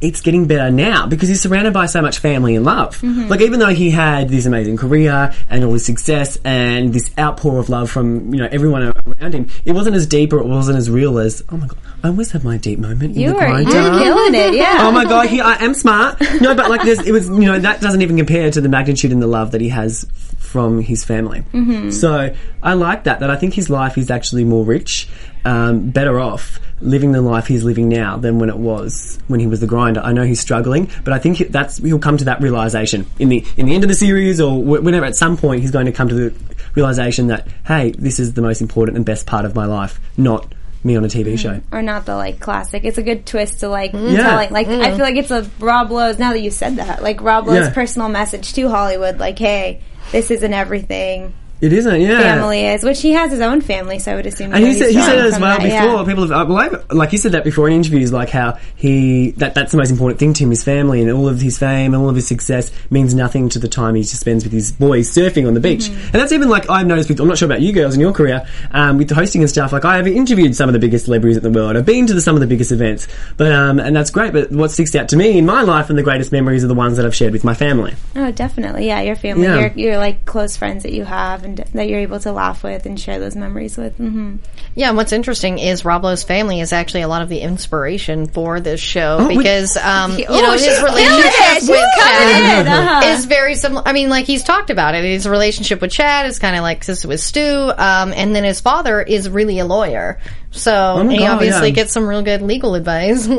It's 0.01 0.21
getting 0.21 0.47
better 0.47 0.71
now 0.71 1.07
because 1.07 1.29
he's 1.29 1.41
surrounded 1.41 1.73
by 1.73 1.85
so 1.85 2.01
much 2.01 2.19
family 2.19 2.55
and 2.55 2.65
love. 2.65 2.97
Mm-hmm. 3.01 3.27
Like 3.27 3.41
even 3.41 3.59
though 3.59 3.73
he 3.73 3.91
had 3.91 4.29
this 4.29 4.45
amazing 4.45 4.77
career 4.77 5.33
and 5.49 5.63
all 5.63 5.73
his 5.73 5.85
success 5.85 6.37
and 6.43 6.93
this 6.93 7.11
outpour 7.17 7.59
of 7.59 7.69
love 7.69 7.89
from 7.91 8.33
you 8.33 8.39
know 8.41 8.49
everyone 8.51 8.83
around 8.83 9.33
him, 9.33 9.47
it 9.65 9.73
wasn't 9.73 9.95
as 9.95 10.07
deep 10.07 10.33
or 10.33 10.39
it 10.39 10.47
wasn't 10.47 10.77
as 10.77 10.89
real 10.89 11.19
as 11.19 11.43
oh 11.49 11.57
my 11.57 11.67
god, 11.67 11.77
I 12.03 12.07
always 12.09 12.31
have 12.31 12.43
my 12.43 12.57
deep 12.57 12.79
moment. 12.79 13.15
in 13.15 13.21
You 13.21 13.29
the 13.29 13.33
were 13.35 13.39
grinder. 13.41 13.71
you're 13.71 13.99
killing 13.99 14.35
it, 14.35 14.53
yeah. 14.55 14.77
Oh 14.81 14.91
my 14.91 15.03
god, 15.05 15.27
he, 15.27 15.41
I 15.41 15.55
am 15.63 15.73
smart. 15.73 16.19
No, 16.41 16.53
but 16.55 16.69
like, 16.69 16.83
there's, 16.83 16.99
it 17.05 17.11
was, 17.11 17.27
you 17.29 17.45
know, 17.45 17.57
that 17.57 17.81
doesn't 17.81 18.01
even 18.01 18.17
compare 18.17 18.51
to 18.51 18.61
the 18.61 18.69
magnitude 18.69 19.11
and 19.11 19.21
the 19.21 19.27
love 19.27 19.51
that 19.51 19.61
he 19.61 19.69
has 19.69 20.05
from 20.55 20.79
his 20.79 21.03
family. 21.03 21.43
Mm-hmm. 21.51 21.89
So 21.89 22.33
I 22.63 22.73
like 22.75 23.03
that. 23.03 23.19
That 23.19 23.29
I 23.29 23.35
think 23.35 23.53
his 23.53 23.69
life 23.69 23.97
is 23.97 24.09
actually 24.09 24.45
more 24.45 24.63
rich, 24.63 25.09
um, 25.43 25.89
better 25.89 26.17
off 26.17 26.61
living 26.79 27.11
the 27.11 27.21
life 27.21 27.47
he's 27.47 27.63
living 27.65 27.89
now 27.89 28.15
than 28.15 28.39
when 28.39 28.47
it 28.49 28.55
was 28.57 29.19
when 29.27 29.41
he 29.41 29.47
was 29.47 29.59
the 29.59 29.67
grinder. 29.67 29.99
I 29.99 30.13
know 30.13 30.23
he's 30.23 30.39
struggling, 30.39 30.89
but 31.03 31.11
I 31.13 31.19
think 31.19 31.39
that's 31.49 31.77
he'll 31.79 31.99
come 31.99 32.15
to 32.15 32.25
that 32.25 32.41
realization 32.41 33.05
in 33.19 33.27
the 33.27 33.43
in 33.57 33.65
the 33.65 33.75
end 33.75 33.83
of 33.83 33.89
the 33.89 33.95
series 33.95 34.39
or 34.39 34.63
whenever 34.63 35.05
at 35.05 35.17
some 35.17 35.35
point 35.35 35.59
he's 35.61 35.71
going 35.71 35.87
to 35.87 35.91
come 35.91 36.07
to 36.07 36.15
the 36.15 36.33
realization 36.73 37.27
that 37.27 37.47
hey, 37.67 37.91
this 37.91 38.17
is 38.17 38.33
the 38.33 38.41
most 38.41 38.61
important 38.61 38.95
and 38.95 39.05
best 39.05 39.25
part 39.27 39.43
of 39.43 39.55
my 39.55 39.65
life, 39.65 39.99
not 40.15 40.53
me 40.85 40.95
on 40.95 41.03
a 41.03 41.07
TV 41.07 41.37
show. 41.37 41.59
or 41.71 41.81
not 41.81 42.05
the 42.05 42.15
like 42.15 42.39
classic. 42.39 42.85
It's 42.85 42.99
a 42.99 43.03
good 43.03 43.25
twist 43.25 43.61
to 43.61 43.67
like 43.69 43.91
Yeah. 43.93 44.21
telling. 44.21 44.51
Like 44.51 44.67
I 44.67 44.91
feel 44.91 44.99
like 44.99 45.15
it's 45.15 45.31
a 45.31 45.49
Rob 45.59 45.89
Lowe's. 45.89 46.19
Now 46.19 46.31
that 46.33 46.41
you 46.41 46.51
said 46.51 46.75
that, 46.75 47.01
like 47.01 47.21
Rob 47.21 47.47
Lowe's 47.47 47.65
Yeah. 47.65 47.73
personal 47.73 48.07
message 48.07 48.53
to 48.53 48.69
Hollywood, 48.69 49.17
like, 49.17 49.39
hey, 49.39 49.81
this 50.11 50.31
isn't 50.31 50.53
everything. 50.53 51.33
It 51.61 51.71
isn't, 51.71 52.01
yeah. 52.01 52.19
Family 52.19 52.65
is, 52.65 52.83
which 52.83 53.01
he 53.01 53.11
has 53.13 53.31
his 53.31 53.39
own 53.39 53.61
family, 53.61 53.97
so 53.97 54.11
I 54.11 54.15
would 54.15 54.25
assume. 54.25 54.53
And 54.53 54.63
he 54.63 54.73
said, 54.73 54.89
he 54.91 55.01
said 55.01 55.17
as 55.19 55.39
well 55.39 55.57
that, 55.57 55.63
before. 55.63 55.69
yeah. 55.69 56.03
People 56.05 56.27
have, 56.27 56.31
I 56.31 56.43
believe, 56.43 56.91
like 56.91 57.09
he 57.11 57.17
said 57.17 57.31
that 57.31 57.43
before 57.45 57.67
in 57.69 57.73
interviews, 57.75 58.11
like 58.11 58.29
how 58.29 58.57
he 58.75 59.31
that 59.37 59.55
that's 59.55 59.71
the 59.71 59.77
most 59.77 59.89
important 59.89 60.19
thing 60.19 60.33
to 60.33 60.43
him, 60.43 60.49
his 60.49 60.63
family, 60.63 61.01
and 61.01 61.09
all 61.09 61.29
of 61.29 61.39
his 61.39 61.57
fame 61.57 61.93
and 61.93 62.03
all 62.03 62.09
of 62.09 62.15
his 62.15 62.27
success 62.27 62.71
means 62.91 63.13
nothing 63.15 63.47
to 63.49 63.59
the 63.59 63.69
time 63.69 63.95
he 63.95 64.03
spends 64.03 64.43
with 64.43 64.51
his 64.51 64.73
boys 64.73 65.09
surfing 65.09 65.47
on 65.47 65.53
the 65.53 65.59
beach. 65.61 65.83
Mm-hmm. 65.85 66.03
And 66.03 66.13
that's 66.15 66.33
even 66.33 66.49
like 66.49 66.69
I've 66.69 66.87
noticed. 66.87 67.07
With, 67.09 67.19
I'm 67.21 67.27
not 67.27 67.37
sure 67.37 67.45
about 67.47 67.61
you 67.61 67.71
girls 67.71 67.93
in 67.95 68.01
your 68.01 68.11
career 68.11 68.45
um, 68.71 68.97
with 68.97 69.07
the 69.07 69.15
hosting 69.15 69.41
and 69.41 69.49
stuff. 69.49 69.71
Like 69.71 69.85
I 69.85 69.95
have 69.95 70.07
interviewed 70.07 70.55
some 70.57 70.67
of 70.67 70.73
the 70.73 70.79
biggest 70.79 71.05
celebrities 71.05 71.37
in 71.37 71.43
the 71.43 71.57
world. 71.57 71.77
I've 71.77 71.85
been 71.85 72.05
to 72.07 72.13
the, 72.13 72.21
some 72.21 72.35
of 72.35 72.41
the 72.41 72.47
biggest 72.47 72.73
events, 72.73 73.07
but 73.37 73.53
um, 73.53 73.79
and 73.79 73.95
that's 73.95 74.11
great. 74.11 74.33
But 74.33 74.51
what 74.51 74.71
sticks 74.71 74.93
out 74.93 75.07
to 75.09 75.15
me 75.15 75.37
in 75.37 75.45
my 75.45 75.61
life 75.61 75.89
and 75.89 75.97
the 75.97 76.03
greatest 76.03 76.33
memories 76.33 76.65
are 76.65 76.67
the 76.67 76.73
ones 76.73 76.97
that 76.97 77.05
I've 77.05 77.15
shared 77.15 77.31
with 77.31 77.45
my 77.45 77.53
family. 77.53 77.93
Oh, 78.15 78.31
definitely. 78.31 78.87
Yeah, 78.87 79.01
your 79.01 79.15
family, 79.15 79.43
Yeah. 79.45 79.59
your, 79.59 79.71
your 79.71 79.97
like 79.97 80.25
close 80.25 80.57
friends 80.57 80.83
that 80.83 80.91
you 80.91 81.05
have 81.05 81.44
and 81.45 81.57
that 81.73 81.87
you're 81.87 81.99
able 82.01 82.19
to 82.19 82.31
laugh 82.33 82.63
with 82.63 82.85
and 82.85 82.99
share 82.99 83.19
those 83.19 83.35
memories 83.35 83.77
with. 83.77 83.95
hmm 83.97 84.35
Yeah, 84.75 84.89
and 84.89 84.97
what's 84.97 85.13
interesting 85.13 85.59
is 85.59 85.85
Rob 85.85 86.03
Lowe's 86.03 86.23
family 86.23 86.59
is 86.59 86.73
actually 86.73 87.01
a 87.03 87.07
lot 87.07 87.21
of 87.21 87.29
the 87.29 87.39
inspiration 87.39 88.27
for 88.27 88.59
this 88.59 88.81
show 88.81 89.17
Oh, 89.21 89.27
we- 89.27 89.37
because 89.37 89.77
um, 89.81 90.17
you 90.17 90.25
Oh, 90.27 90.41
know 90.41 90.51
his 90.51 90.81
relationship 90.81 91.69
with 91.69 91.85
Chad 91.99 92.65
in. 92.65 92.73
Uh-huh. 92.75 93.01
is 93.13 93.25
very 93.25 93.55
similar. 93.55 93.83
I 93.85 93.93
mean, 93.93 94.09
like 94.09 94.25
he's 94.25 94.43
talked 94.43 94.69
about 94.69 94.95
it. 94.95 95.03
His 95.05 95.27
relationship 95.27 95.79
with 95.81 95.91
Chad 95.91 96.25
is 96.25 96.39
kind 96.39 96.55
of 96.55 96.61
like 96.63 96.83
this 96.85 97.05
with 97.05 97.21
Stu, 97.21 97.41
um, 97.77 98.11
and 98.13 98.35
then 98.35 98.43
his 98.43 98.59
father 98.59 99.01
is 99.01 99.29
really 99.29 99.59
a 99.59 99.65
lawyer, 99.65 100.19
so 100.51 100.95
Oh 100.99 101.07
he 101.07 101.19
God, 101.19 101.35
obviously 101.35 101.69
yeah. 101.69 101.75
gets 101.75 101.93
some 101.93 102.07
real 102.07 102.21
good 102.23 102.41
legal 102.41 102.75
advice. 102.75 103.29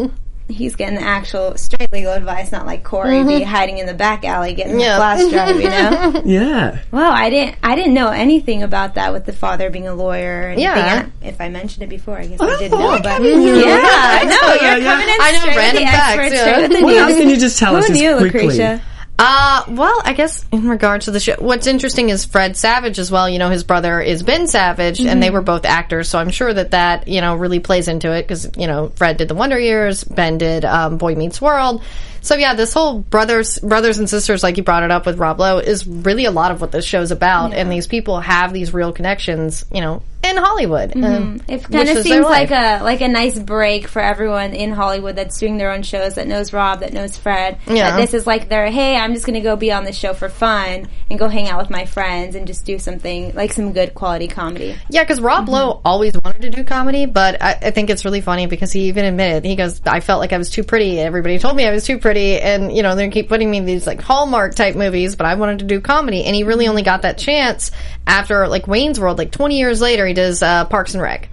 He's 0.49 0.76
getting 0.76 0.95
the 0.95 1.03
actual 1.03 1.57
straight 1.57 1.93
legal 1.93 2.12
advice, 2.12 2.53
not 2.53 2.67
like 2.67 2.85
Corey 2.85 3.25
be 3.25 3.31
mm-hmm. 3.31 3.45
hiding 3.50 3.79
in 3.79 3.87
the 3.87 3.95
back 3.95 4.25
alley 4.25 4.55
getting 4.55 4.79
Yeah. 4.79 4.93
the 4.93 4.97
flash 4.97 5.31
drive. 5.31 5.61
You 5.61 5.69
know. 5.69 6.23
Yeah. 6.37 6.83
Wow, 6.93 7.11
I 7.11 7.31
didn't. 7.31 7.57
I 7.62 7.75
didn't 7.75 7.95
know 7.95 8.11
anything 8.11 8.62
about 8.62 8.95
that 8.95 9.12
with 9.12 9.25
the 9.26 9.33
father 9.33 9.71
being 9.71 9.88
a 9.88 9.95
lawyer. 9.95 10.55
Yeah. 10.57 11.09
I- 11.23 11.26
if 11.26 11.41
I 11.41 11.49
mentioned 11.49 11.83
it 11.83 11.88
before, 11.88 12.19
I 12.19 12.26
guess 12.26 12.41
I 12.41 12.47
oh, 12.47 12.59
didn't 12.59 12.75
Oh, 12.75 12.97
know. 12.97 13.03
But 13.03 13.23
yeah, 13.23 13.29
no, 13.29 14.55
you're 14.55 14.79
Yeah. 14.79 14.85
coming 14.85 15.09
in 15.09 15.17
I 15.21 15.33
know, 15.33 15.38
straight 15.41 15.57
with 15.57 15.57
random 15.57 15.83
the 15.85 15.91
facts, 15.91 16.09
experts, 16.19 16.35
yeah. 16.35 16.43
straight 16.43 16.69
with 16.69 16.79
the 16.79 16.85
What 16.85 16.97
else 16.97 17.17
can 17.19 17.29
you 17.29 17.37
just 17.37 17.59
tell 17.59 17.73
Who 17.73 17.79
us 17.79 17.91
knew, 17.91 18.17
quickly? 18.19 18.41
Lacretia? 18.47 18.81
Uh, 19.19 19.65
well, 19.69 20.03
I 20.05 20.13
guess 20.13 20.45
in 20.53 20.69
regards 20.69 21.07
to 21.07 21.11
the 21.11 21.21
show, 21.21 21.37
what's 21.39 21.67
interesting 21.67 22.11
is 22.11 22.27
Fred 22.27 22.57
Savage 22.57 22.99
as 22.99 23.11
well. 23.11 23.29
You 23.29 23.39
know, 23.39 23.49
his 23.49 23.65
brother 23.65 24.01
is 24.01 24.23
Ben 24.23 24.47
Savage, 24.47 25.01
and 25.01 25.23
they 25.23 25.31
were 25.31 25.41
both 25.41 25.65
actors, 25.65 26.09
so 26.09 26.19
I'm 26.19 26.31
sure 26.31 26.53
that 26.53 26.73
that 26.73 27.09
you 27.09 27.23
know 27.23 27.35
really 27.37 27.61
plays 27.61 27.89
into 27.89 28.13
it 28.13 28.23
because 28.23 28.51
you 28.59 28.67
know 28.67 28.91
Fred 28.97 29.17
did 29.17 29.29
the 29.29 29.35
Wonder 29.35 29.59
Years, 29.59 30.05
Ben 30.05 30.37
did 30.37 30.67
um, 30.67 30.99
Boy 30.99 31.15
Meets 31.15 31.41
World. 31.41 31.83
So 32.26 32.35
yeah, 32.35 32.54
this 32.54 32.73
whole 32.73 32.99
brothers, 32.99 33.59
brothers 33.61 33.99
and 33.99 34.11
sisters, 34.11 34.42
like 34.42 34.56
you 34.56 34.64
brought 34.64 34.83
it 34.83 34.90
up 34.90 35.06
with 35.06 35.16
Rob 35.18 35.38
Lowe, 35.38 35.59
is 35.59 35.87
really 35.87 36.25
a 36.25 36.33
lot 36.33 36.50
of 36.50 36.61
what 36.61 36.73
this 36.73 36.85
show's 36.85 37.12
about, 37.12 37.54
and 37.54 37.71
these 37.71 37.87
people 37.87 38.18
have 38.18 38.52
these 38.52 38.75
real 38.75 38.92
connections, 38.92 39.64
you 39.73 39.80
know, 39.80 40.02
in 40.30 40.37
Hollywood. 40.37 40.97
Um, 40.97 41.40
It 41.49 41.62
kind 41.64 41.88
of 41.88 42.02
seems 42.02 42.25
like 42.25 42.50
a 42.50 42.80
like 42.83 43.00
a 43.00 43.09
nice 43.09 43.38
break 43.38 43.88
for 43.88 44.00
everyone 44.02 44.54
in 44.54 44.73
Hollywood 44.73 45.16
that's 45.16 45.38
doing 45.38 45.56
their 45.56 45.73
own 45.73 45.83
shows 45.83 46.14
that 46.14 46.26
knows 46.26 46.52
Rob, 46.52 46.80
that 46.80 46.92
knows 46.92 47.16
Fred. 47.16 47.59
Yeah. 47.66 47.90
That 47.90 47.97
this 48.00 48.14
is 48.14 48.26
like 48.26 48.49
their 48.49 48.71
hey, 48.71 48.97
I'm 48.97 49.14
just 49.14 49.25
going 49.26 49.35
to 49.35 49.40
go 49.40 49.56
be 49.56 49.73
on 49.73 49.85
this 49.85 49.97
show 49.97 50.12
for 50.12 50.28
fun 50.28 50.88
and 51.09 51.18
go 51.18 51.28
hang 51.28 51.49
out 51.49 51.59
with 51.59 51.71
my 51.71 51.85
friends 51.85 52.35
and 52.35 52.47
just 52.47 52.64
do 52.64 52.78
something 52.78 53.35
like 53.35 53.52
some 53.52 53.73
good 53.73 53.95
quality 53.95 54.28
comedy. 54.28 54.76
Yeah, 54.90 55.02
because 55.02 55.21
Rob 55.21 55.49
Lowe 55.49 55.80
always 55.85 56.12
wanted 56.25 56.42
to 56.42 56.50
do 56.50 56.64
comedy, 56.64 57.06
but 57.06 57.40
I, 57.40 57.59
I 57.62 57.71
think 57.71 57.90
it's 57.90 58.04
really 58.04 58.21
funny 58.21 58.47
because 58.47 58.73
he 58.73 58.88
even 58.88 59.04
admitted 59.04 59.45
he 59.45 59.56
goes, 59.56 59.80
"I 59.87 60.00
felt 60.00 60.21
like 60.21 60.33
I 60.33 60.38
was 60.38 60.50
too 60.50 60.64
pretty. 60.64 60.99
Everybody 60.99 61.38
told 61.38 61.56
me 61.56 61.66
I 61.66 61.73
was 61.73 61.85
too 61.85 61.99
pretty, 61.99 62.16
and 62.17 62.75
you 62.77 62.83
know 62.83 62.95
they 62.97 63.09
keep 63.11 63.29
putting 63.29 63.51
me 63.51 63.59
in 63.59 63.65
these 63.65 63.87
like 63.87 64.01
Hallmark 64.01 64.55
type 64.55 64.75
movies, 64.75 65.17
but 65.17 65.27
I 65.27 65.35
wanted 65.35 65.61
to 65.61 65.65
do 65.67 65.81
comedy." 65.81 66.25
And 66.25 66.35
he 66.35 66.43
really 66.45 66.69
only 66.69 66.83
got 66.83 67.03
that 67.03 67.19
chance 67.19 67.71
after 68.07 68.49
like 68.49 68.67
Wayne's 68.67 68.99
World, 69.01 69.19
like 69.19 69.31
twenty 69.31 69.59
years 69.59 69.81
later, 69.81 70.07
he 70.07 70.15
does 70.15 70.43
uh, 70.43 70.65
Parks 70.67 70.95
and 70.95 71.03
Rec. 71.03 71.29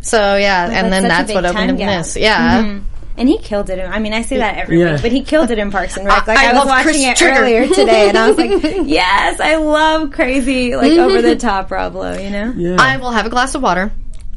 So 0.00 0.36
yeah, 0.36 0.68
and 0.70 0.92
then 0.92 1.04
that's 1.04 1.32
what 1.32 1.44
opened 1.44 1.56
time 1.58 1.68
him 1.70 1.76
gap. 1.76 2.04
this. 2.04 2.16
Yeah. 2.16 2.62
Mm-hmm. 2.62 2.86
And 3.14 3.28
he 3.28 3.36
killed 3.38 3.68
it. 3.68 3.78
I 3.78 3.98
mean, 3.98 4.14
I 4.14 4.22
say 4.22 4.38
that 4.38 4.56
every 4.56 4.80
Yeah. 4.80 4.94
week, 4.94 5.02
but 5.02 5.12
he 5.12 5.22
killed 5.22 5.50
it 5.50 5.58
in 5.58 5.70
Parks 5.70 5.98
and 5.98 6.06
Rec. 6.06 6.26
Like 6.26 6.38
I 6.38 6.50
I, 6.50 6.54
was 6.54 6.64
watching 6.66 6.84
Chris 6.92 7.02
it 7.02 7.16
Traeger. 7.18 7.40
earlier 7.42 7.68
today, 7.68 8.08
and 8.08 8.16
I 8.16 8.28
was 8.30 8.38
like, 8.38 8.62
"Yes, 8.86 9.38
I 9.38 9.56
love 9.56 10.12
crazy, 10.12 10.74
like 10.74 10.92
over 10.92 11.20
the 11.20 11.36
top 11.36 11.70
Rob 11.70 11.94
Lowe." 11.94 12.16
You 12.18 12.30
know? 12.30 12.52
Yeah. 12.56 12.76
I 12.80 12.96
will 12.96 13.10
have 13.10 13.26
a 13.26 13.30
glass 13.30 13.54
of 13.54 13.62
water. 13.62 13.92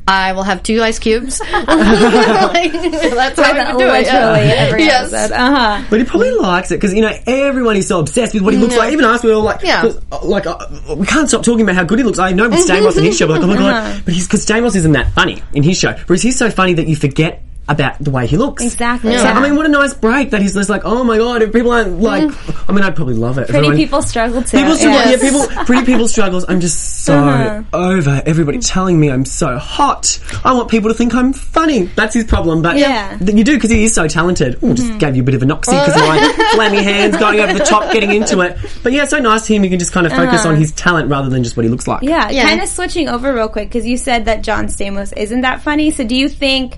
I 0.07 0.33
will 0.33 0.43
have 0.43 0.61
two 0.61 0.81
ice 0.83 0.99
cubes. 0.99 1.41
Like, 1.55 2.71
that's 2.71 3.39
how 3.39 3.51
I 3.53 3.73
would 3.73 3.79
do 3.79 3.87
it. 3.89 4.05
yeah. 4.05 4.31
Literally 4.63 4.85
Yes. 4.85 5.13
Uh 5.13 5.37
huh. 5.37 5.83
But 5.89 5.99
he 5.99 6.05
probably 6.05 6.31
likes 6.31 6.71
it 6.71 6.75
because 6.75 6.93
you 6.93 7.01
know 7.01 7.11
everyone 7.27 7.75
is 7.75 7.87
so 7.87 7.99
obsessed 7.99 8.33
with 8.33 8.43
what 8.43 8.53
he 8.53 8.59
looks 8.59 8.75
like. 8.77 8.93
Even 8.93 9.05
us, 9.05 9.23
we're 9.23 9.33
all 9.33 9.41
like, 9.41 9.61
Yeah. 9.63 9.81
'cause, 9.81 9.99
uh, 10.11 10.19
like 10.23 10.45
uh, 10.45 10.57
we 10.95 11.05
can't 11.07 11.27
stop 11.27 11.43
talking 11.43 11.61
about 11.61 11.75
how 11.75 11.83
good 11.83 11.97
he 11.99 12.03
looks. 12.03 12.19
I 12.19 12.31
know 12.33 12.49
with 12.49 12.59
Stamos 12.59 12.97
in 12.97 13.03
his 13.05 13.17
show, 13.17 13.27
but 13.27 13.41
like, 13.41 13.43
oh 13.43 13.47
my 13.47 13.55
Uh-huh. 13.55 13.93
god, 13.93 14.01
but 14.05 14.13
he's 14.13 14.27
because 14.27 14.45
Stamos 14.45 14.75
isn't 14.75 14.91
that 14.93 15.11
funny 15.13 15.41
in 15.53 15.63
his 15.63 15.77
show, 15.77 15.93
whereas 16.05 16.21
he's 16.21 16.37
so 16.37 16.49
funny 16.51 16.73
that 16.75 16.87
you 16.87 16.95
forget 16.95 17.41
about 17.67 17.97
the 17.99 18.11
way 18.11 18.27
he 18.27 18.37
looks. 18.37 18.63
Exactly, 18.63 19.17
So, 19.17 19.23
yeah. 19.23 19.33
I 19.33 19.41
mean, 19.41 19.55
what 19.55 19.65
a 19.65 19.69
nice 19.69 19.93
break 19.93 20.29
that 20.31 20.41
he's 20.41 20.53
just 20.53 20.69
like, 20.69 20.83
oh 20.85 21.03
my 21.03 21.17
god, 21.17 21.41
if 21.41 21.51
people 21.51 21.71
aren't 21.71 21.99
like, 21.99 22.23
mm. 22.23 22.69
I 22.69 22.71
mean, 22.71 22.83
I'd 22.83 22.95
probably 22.95 23.15
love 23.15 23.37
it. 23.37 23.45
Pretty 23.47 23.57
Everyone- 23.57 23.77
people 23.77 24.01
struggle 24.03 24.41
too. 24.43 24.57
People 24.57 24.75
struggle, 24.75 24.99
yes. 24.99 25.23
yeah, 25.23 25.29
people, 25.29 25.65
pretty 25.65 25.85
people 25.85 26.07
struggles. 26.07 26.45
I'm 26.47 26.61
just 26.61 27.03
so 27.05 27.15
Uh-huh. 27.17 27.63
over 27.73 28.21
everybody 28.25 28.59
telling 28.59 28.99
me 28.99 29.09
I'm 29.09 29.25
so 29.25 29.57
hot. 29.57 30.19
I 30.43 30.53
want 30.53 30.69
people 30.69 30.89
to 30.89 30.93
think 30.95 31.15
I'm 31.15 31.33
funny. 31.33 31.83
That's 31.95 32.13
his 32.13 32.25
problem, 32.25 32.61
but 32.61 32.77
Yeah. 32.77 33.17
th- 33.17 33.35
you 33.35 33.43
do 33.43 33.55
because 33.55 33.71
he 33.71 33.83
is 33.83 33.93
so 33.93 34.07
talented. 34.07 34.59
Oh, 34.61 34.73
just 34.73 34.87
mm-hmm. 34.89 34.97
gave 34.99 35.15
you 35.15 35.23
a 35.23 35.25
bit 35.25 35.35
of 35.35 35.41
a 35.41 35.45
noxie 35.45 35.71
because 35.71 35.95
of 35.95 36.07
my 36.07 36.51
clammy 36.55 36.83
hands 36.83 37.17
going 37.17 37.39
over 37.39 37.53
the 37.53 37.65
top, 37.65 37.91
getting 37.91 38.11
into 38.11 38.41
it. 38.41 38.57
But 38.83 38.91
yeah, 38.93 39.05
so 39.05 39.17
nice 39.19 39.47
to 39.47 39.55
him. 39.55 39.63
You 39.63 39.69
can 39.71 39.79
just 39.79 39.91
kind 39.91 40.05
of 40.05 40.13
focus 40.13 40.41
uh-huh. 40.41 40.49
on 40.49 40.55
his 40.57 40.71
talent 40.73 41.09
rather 41.09 41.29
than 41.29 41.43
just 41.43 41.57
what 41.57 41.63
he 41.63 41.69
looks 41.69 41.87
like. 41.87 42.03
Yeah, 42.03 42.29
Yeah. 42.29 42.47
kind 42.47 42.61
of 42.61 42.69
switching 42.69 43.09
over 43.09 43.33
real 43.33 43.49
quick 43.49 43.69
because 43.69 43.85
you 43.87 43.97
said 43.97 44.25
that 44.25 44.43
John 44.43 44.67
Stamos 44.67 45.13
isn't 45.17 45.41
that 45.41 45.61
funny. 45.61 45.89
So 45.89 46.03
do 46.03 46.15
you 46.15 46.29
think 46.29 46.77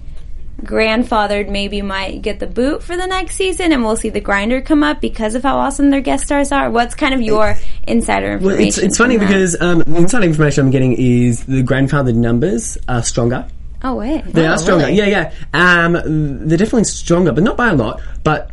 grandfathered 0.63 1.49
maybe 1.49 1.81
might 1.81 2.21
get 2.21 2.39
the 2.39 2.47
boot 2.47 2.81
for 2.83 2.97
the 2.97 3.05
next 3.05 3.35
season 3.35 3.71
and 3.71 3.83
we'll 3.83 3.95
see 3.95 4.09
the 4.09 4.19
grinder 4.19 4.59
come 4.61 4.83
up 4.83 4.99
because 4.99 5.35
of 5.35 5.43
how 5.43 5.57
awesome 5.57 5.89
their 5.91 6.01
guest 6.01 6.25
stars 6.25 6.51
are? 6.51 6.69
What's 6.71 6.95
kind 6.95 7.13
of 7.13 7.21
your 7.21 7.55
insider 7.87 8.33
information? 8.33 8.57
Well, 8.59 8.67
it's, 8.67 8.77
it's 8.79 8.97
funny 8.97 9.17
that? 9.17 9.27
because 9.27 9.59
um, 9.61 9.79
the 9.79 9.95
insider 9.97 10.25
information 10.25 10.65
I'm 10.65 10.71
getting 10.71 10.93
is 10.93 11.45
the 11.45 11.61
grandfathered 11.63 12.15
numbers 12.15 12.77
are 12.87 13.03
stronger. 13.03 13.47
oh 13.83 13.95
wait, 13.95 14.23
They 14.25 14.47
are 14.47 14.57
stronger. 14.57 14.85
really? 14.85 14.97
Yeah, 14.97 15.31
yeah. 15.53 15.83
Um, 15.85 16.47
they're 16.47 16.57
definitely 16.57 16.85
stronger, 16.85 17.31
but 17.31 17.43
not 17.43 17.55
by 17.55 17.69
a 17.69 17.75
lot. 17.75 18.01
But 18.23 18.49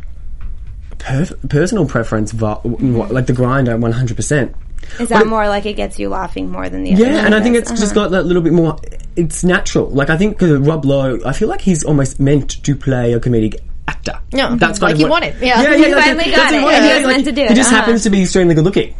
per- 0.99 1.25
personal 1.49 1.87
preference, 1.87 2.33
like 2.33 3.25
the 3.25 3.33
grinder, 3.35 3.75
one 3.77 3.91
hundred 3.91 4.15
percent. 4.15 4.55
Is 4.99 5.09
that 5.09 5.27
more 5.27 5.47
like 5.47 5.65
it 5.65 5.73
gets 5.73 5.99
you 5.99 6.09
laughing 6.09 6.49
more 6.49 6.69
than 6.69 6.83
the 6.83 6.93
other? 6.93 7.03
Yeah, 7.03 7.25
and 7.25 7.35
I 7.35 7.41
think 7.41 7.55
it's 7.55 7.69
numbers? 7.69 7.81
just 7.81 7.97
uh-huh. 7.97 8.05
got 8.05 8.11
that 8.11 8.23
little 8.25 8.41
bit 8.41 8.53
more. 8.53 8.77
It's 9.15 9.43
natural. 9.43 9.87
Like 9.89 10.09
I 10.09 10.17
think 10.17 10.41
Rob 10.41 10.85
Lowe, 10.85 11.19
I 11.25 11.33
feel 11.33 11.47
like 11.47 11.61
he's 11.61 11.83
almost 11.83 12.19
meant 12.19 12.63
to 12.63 12.75
play 12.75 13.13
a 13.13 13.19
comedic 13.19 13.59
actor. 13.87 14.19
Yeah, 14.31 14.55
that's 14.55 14.79
kind 14.79 14.81
like 14.81 14.91
of 14.93 14.97
he 14.97 15.03
what- 15.05 15.11
wanted, 15.11 15.35
yeah. 15.41 15.61
yeah, 15.61 15.75
yeah. 15.75 15.87
like, 15.95 16.03
finally 16.05 16.23
that's 16.31 16.35
got 16.37 16.45
what 16.51 16.53
it. 16.53 16.63
wanted. 16.63 16.75
Yeah, 16.75 16.81
he 16.81 16.87
Yeah, 16.87 16.95
was 16.97 17.03
like, 17.05 17.15
meant 17.15 17.25
to 17.25 17.31
do 17.31 17.41
He 17.47 17.53
just 17.53 17.71
Uh-huh. 17.71 17.79
happens 17.81 18.03
to 18.03 18.09
be 18.09 18.21
extremely 18.23 18.55
good 18.55 18.63
looking. 18.63 18.95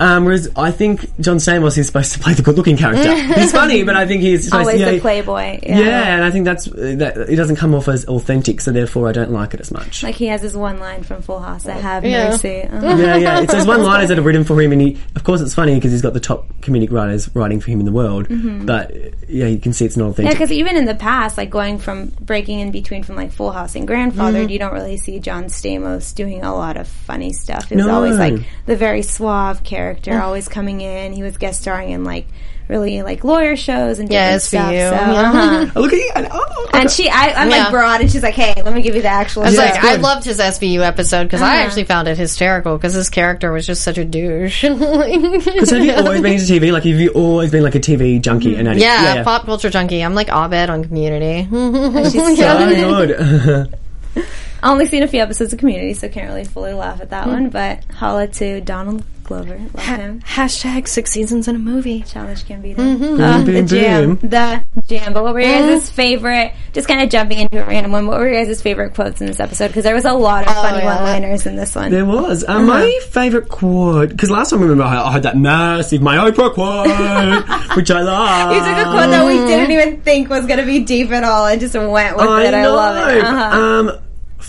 Um, 0.00 0.24
whereas 0.24 0.50
I 0.56 0.70
think 0.70 1.00
John 1.20 1.36
Stamos 1.38 1.76
is 1.78 1.86
supposed 1.86 2.12
to 2.12 2.18
play 2.18 2.34
the 2.34 2.42
good 2.42 2.56
looking 2.56 2.76
character. 2.76 3.14
he's 3.40 3.52
funny, 3.52 3.82
but 3.82 3.96
I 3.96 4.06
think 4.06 4.22
he's 4.22 4.44
supposed 4.44 4.60
always 4.66 4.80
yeah, 4.80 4.90
the 4.92 5.00
playboy. 5.00 5.60
Yeah. 5.62 5.78
Yeah, 5.78 6.14
and 6.16 6.24
I 6.24 6.30
think 6.30 6.44
that's 6.44 6.66
that. 6.66 7.16
It 7.28 7.36
doesn't 7.36 7.56
come 7.56 7.74
off 7.74 7.88
as 7.88 8.04
authentic, 8.06 8.60
so 8.60 8.72
therefore 8.72 9.08
I 9.08 9.12
don't 9.12 9.30
like 9.32 9.54
it 9.54 9.60
as 9.60 9.70
much. 9.72 10.02
Like 10.02 10.14
he 10.14 10.26
has 10.26 10.42
his 10.42 10.56
one 10.56 10.78
line 10.78 11.02
from 11.02 11.22
Full 11.22 11.40
House. 11.40 11.66
I 11.66 11.72
have 11.72 12.04
Yeah. 12.04 12.30
mercy. 12.30 12.62
Uh-huh. 12.62 12.86
yeah, 12.96 13.16
yeah. 13.16 13.40
It's 13.40 13.52
those 13.52 13.66
one 13.66 13.82
liners 13.82 14.08
that 14.10 14.18
are 14.18 14.22
written 14.22 14.44
for 14.44 14.60
him, 14.60 14.72
and 14.72 14.80
he, 14.80 14.98
of 15.14 15.24
course, 15.24 15.40
it's 15.40 15.54
funny 15.54 15.74
because 15.74 15.92
he's 15.92 16.02
got 16.02 16.12
the 16.14 16.20
top 16.20 16.46
comedic 16.60 16.90
writers 16.92 17.28
writing 17.34 17.60
for 17.60 17.70
him 17.70 17.80
in 17.80 17.86
the 17.86 17.92
world. 17.92 18.26
But 18.66 18.90
uh, 18.90 18.98
yeah, 19.28 19.46
you 19.46 19.58
can 19.58 19.72
see 19.72 19.84
it's 19.84 19.96
not 19.96 20.10
authentic. 20.10 20.32
Yeah, 20.32 20.38
because 20.38 20.52
even 20.52 20.76
in 20.76 20.84
the 20.84 20.94
past, 20.94 21.36
like 21.38 21.50
going 21.50 21.78
from 21.78 22.08
breaking 22.20 22.60
in 22.60 22.70
between 22.70 23.02
from 23.02 23.16
like 23.16 23.32
Full 23.32 23.50
House 23.52 23.74
and 23.74 23.86
Grandfathered, 24.34 24.50
you 24.50 24.58
don't 24.58 24.72
really 24.72 24.96
see 24.96 25.18
John 25.20 25.44
Stamos 25.44 26.14
doing 26.14 26.42
a 26.42 26.54
lot 26.54 26.76
of 26.76 26.88
funny 26.88 27.32
stuff. 27.32 27.70
It 27.70 27.76
was 27.76 27.86
No. 27.86 27.94
always 27.94 28.16
like 28.18 28.34
the 28.66 28.76
very 28.76 29.02
suave 29.02 29.62
character, 29.62 30.20
always 30.20 30.48
coming 30.48 30.80
in. 30.80 31.12
He 31.12 31.22
was 31.22 31.36
guest 31.36 31.62
starring 31.62 31.90
in 31.90 32.04
like 32.04 32.26
really 32.68 33.00
like 33.02 33.22
lawyer 33.22 33.54
shows 33.54 34.00
and 34.00 34.10
Yeah, 34.10 34.36
different 34.38 34.42
stuff. 34.42 34.72
SVU. 34.72 34.88
So, 34.90 34.94
Yeah. 34.96 35.20
uh-huh. 35.20 35.66
Oh, 35.76 35.80
look 35.82 35.92
at 35.92 35.98
you! 36.00 36.10
And, 36.16 36.28
oh, 36.32 36.70
And 36.74 36.90
she, 36.90 37.08
I, 37.08 37.32
I'm 37.36 37.48
Yeah. 37.48 37.62
like 37.62 37.70
broad, 37.70 38.00
and 38.00 38.10
she's 38.10 38.24
like, 38.24 38.34
"Hey, 38.34 38.60
let 38.60 38.74
me 38.74 38.82
give 38.82 38.96
you 38.96 39.02
the 39.02 39.08
actual." 39.08 39.42
I 39.42 39.46
was 39.46 39.54
show." 39.54 39.62
like, 39.62 39.76
I 39.84 39.94
loved 39.96 40.24
his 40.24 40.40
SVU 40.40 40.80
episode 40.84 41.24
because 41.24 41.42
I 41.42 41.54
Uh-huh. 41.58 41.64
actually 41.64 41.84
found 41.84 42.08
it 42.08 42.18
hysterical 42.18 42.76
because 42.76 42.92
his 42.92 43.08
character 43.08 43.52
was 43.52 43.66
just 43.68 43.82
such 43.82 43.98
a 43.98 44.04
douche. 44.04 44.64
Because 45.56 45.70
have 45.70 45.84
you 45.84 45.94
always 45.94 46.20
been 46.22 46.32
into 46.32 46.44
TV? 46.52 46.72
Like, 46.72 46.82
have 46.84 47.00
you 47.00 47.10
always 47.10 47.50
been 47.52 47.62
like 47.62 47.76
a 47.76 47.80
TV 47.80 48.20
junkie 48.20 48.56
and 48.56 48.66
addict? 48.66 48.82
yeah, 48.82 49.22
pop 49.22 49.46
culture 49.46 49.70
junkie. 49.70 50.02
I'm 50.02 50.14
like 50.16 50.28
Abed 50.28 50.68
on 50.68 50.82
Community. 50.84 51.44
She's 52.10 52.36
So 52.36 52.58
good. 52.58 53.78
I 54.66 54.70
only 54.70 54.86
seen 54.86 55.04
a 55.04 55.06
few 55.06 55.20
episodes 55.20 55.52
of 55.52 55.60
Community, 55.60 55.94
so 55.94 56.08
can't 56.08 56.28
really 56.28 56.42
fully 56.42 56.72
laugh 56.72 57.00
at 57.00 57.10
that 57.10 57.28
one. 57.28 57.50
But 57.50 57.84
holla 57.84 58.26
to 58.26 58.60
Donald 58.60 59.04
Glover, 59.22 59.60
love 59.74 59.84
him. 59.84 60.20
Hashtag 60.22 60.88
six 60.88 61.12
seasons 61.12 61.46
in 61.46 61.54
a 61.54 61.58
movie. 61.60 62.02
Childish 62.02 62.42
Gambino. 62.46 62.76
Uh, 62.78 63.44
the 63.44 63.62
jam. 63.62 64.16
The 64.16 64.64
jam. 64.88 65.12
But 65.12 65.22
what 65.22 65.34
were 65.34 65.40
your 65.40 65.50
guys' 65.52 65.88
favorite, 65.88 66.52
just 66.72 66.88
kind 66.88 67.00
of 67.00 67.10
jumping 67.10 67.38
into 67.38 67.62
a 67.62 67.64
random 67.64 67.92
one, 67.92 68.08
what 68.08 68.18
were 68.18 68.28
your 68.28 68.44
guys' 68.44 68.60
favorite 68.60 68.94
quotes 68.94 69.20
in 69.20 69.28
this 69.28 69.38
episode? 69.38 69.68
Because 69.68 69.84
there 69.84 69.94
was 69.94 70.04
a 70.04 70.12
lot 70.12 70.48
of 70.48 70.52
funny 70.52 70.78
yeah. 70.78 70.96
one-liners 70.96 71.46
in 71.46 71.54
this 71.54 71.76
one. 71.76 71.92
There 71.92 72.04
was. 72.04 72.44
Um, 72.48 72.66
My 72.66 73.00
favourite 73.10 73.48
quote, 73.48 74.08
because 74.08 74.32
last 74.32 74.50
time 74.50 74.58
I 74.58 74.62
remember 74.62 74.82
I 74.82 75.00
I 75.00 75.12
had 75.12 75.22
that 75.22 75.36
massive 75.36 76.02
my 76.02 76.16
Oprah 76.16 76.52
quote, 76.52 76.88
which 77.76 77.92
I 77.92 78.00
love. 78.00 78.52
You 78.52 78.58
took 78.58 78.84
a 78.84 78.90
quote 78.90 79.10
that 79.10 79.26
we 79.26 79.34
didn't 79.46 79.70
even 79.70 80.00
think 80.00 80.28
was 80.28 80.44
going 80.46 80.58
to 80.58 80.66
be 80.66 80.80
deep 80.80 81.12
at 81.12 81.22
all 81.22 81.46
and 81.46 81.60
just 81.60 81.74
went 81.74 82.16
with 82.16 82.26
I 82.26 82.46
it. 82.46 82.54
I 82.54 82.66
love 82.66 83.08
it. 83.14 83.22
Uh-huh. 83.22 83.60
Um, 83.60 84.05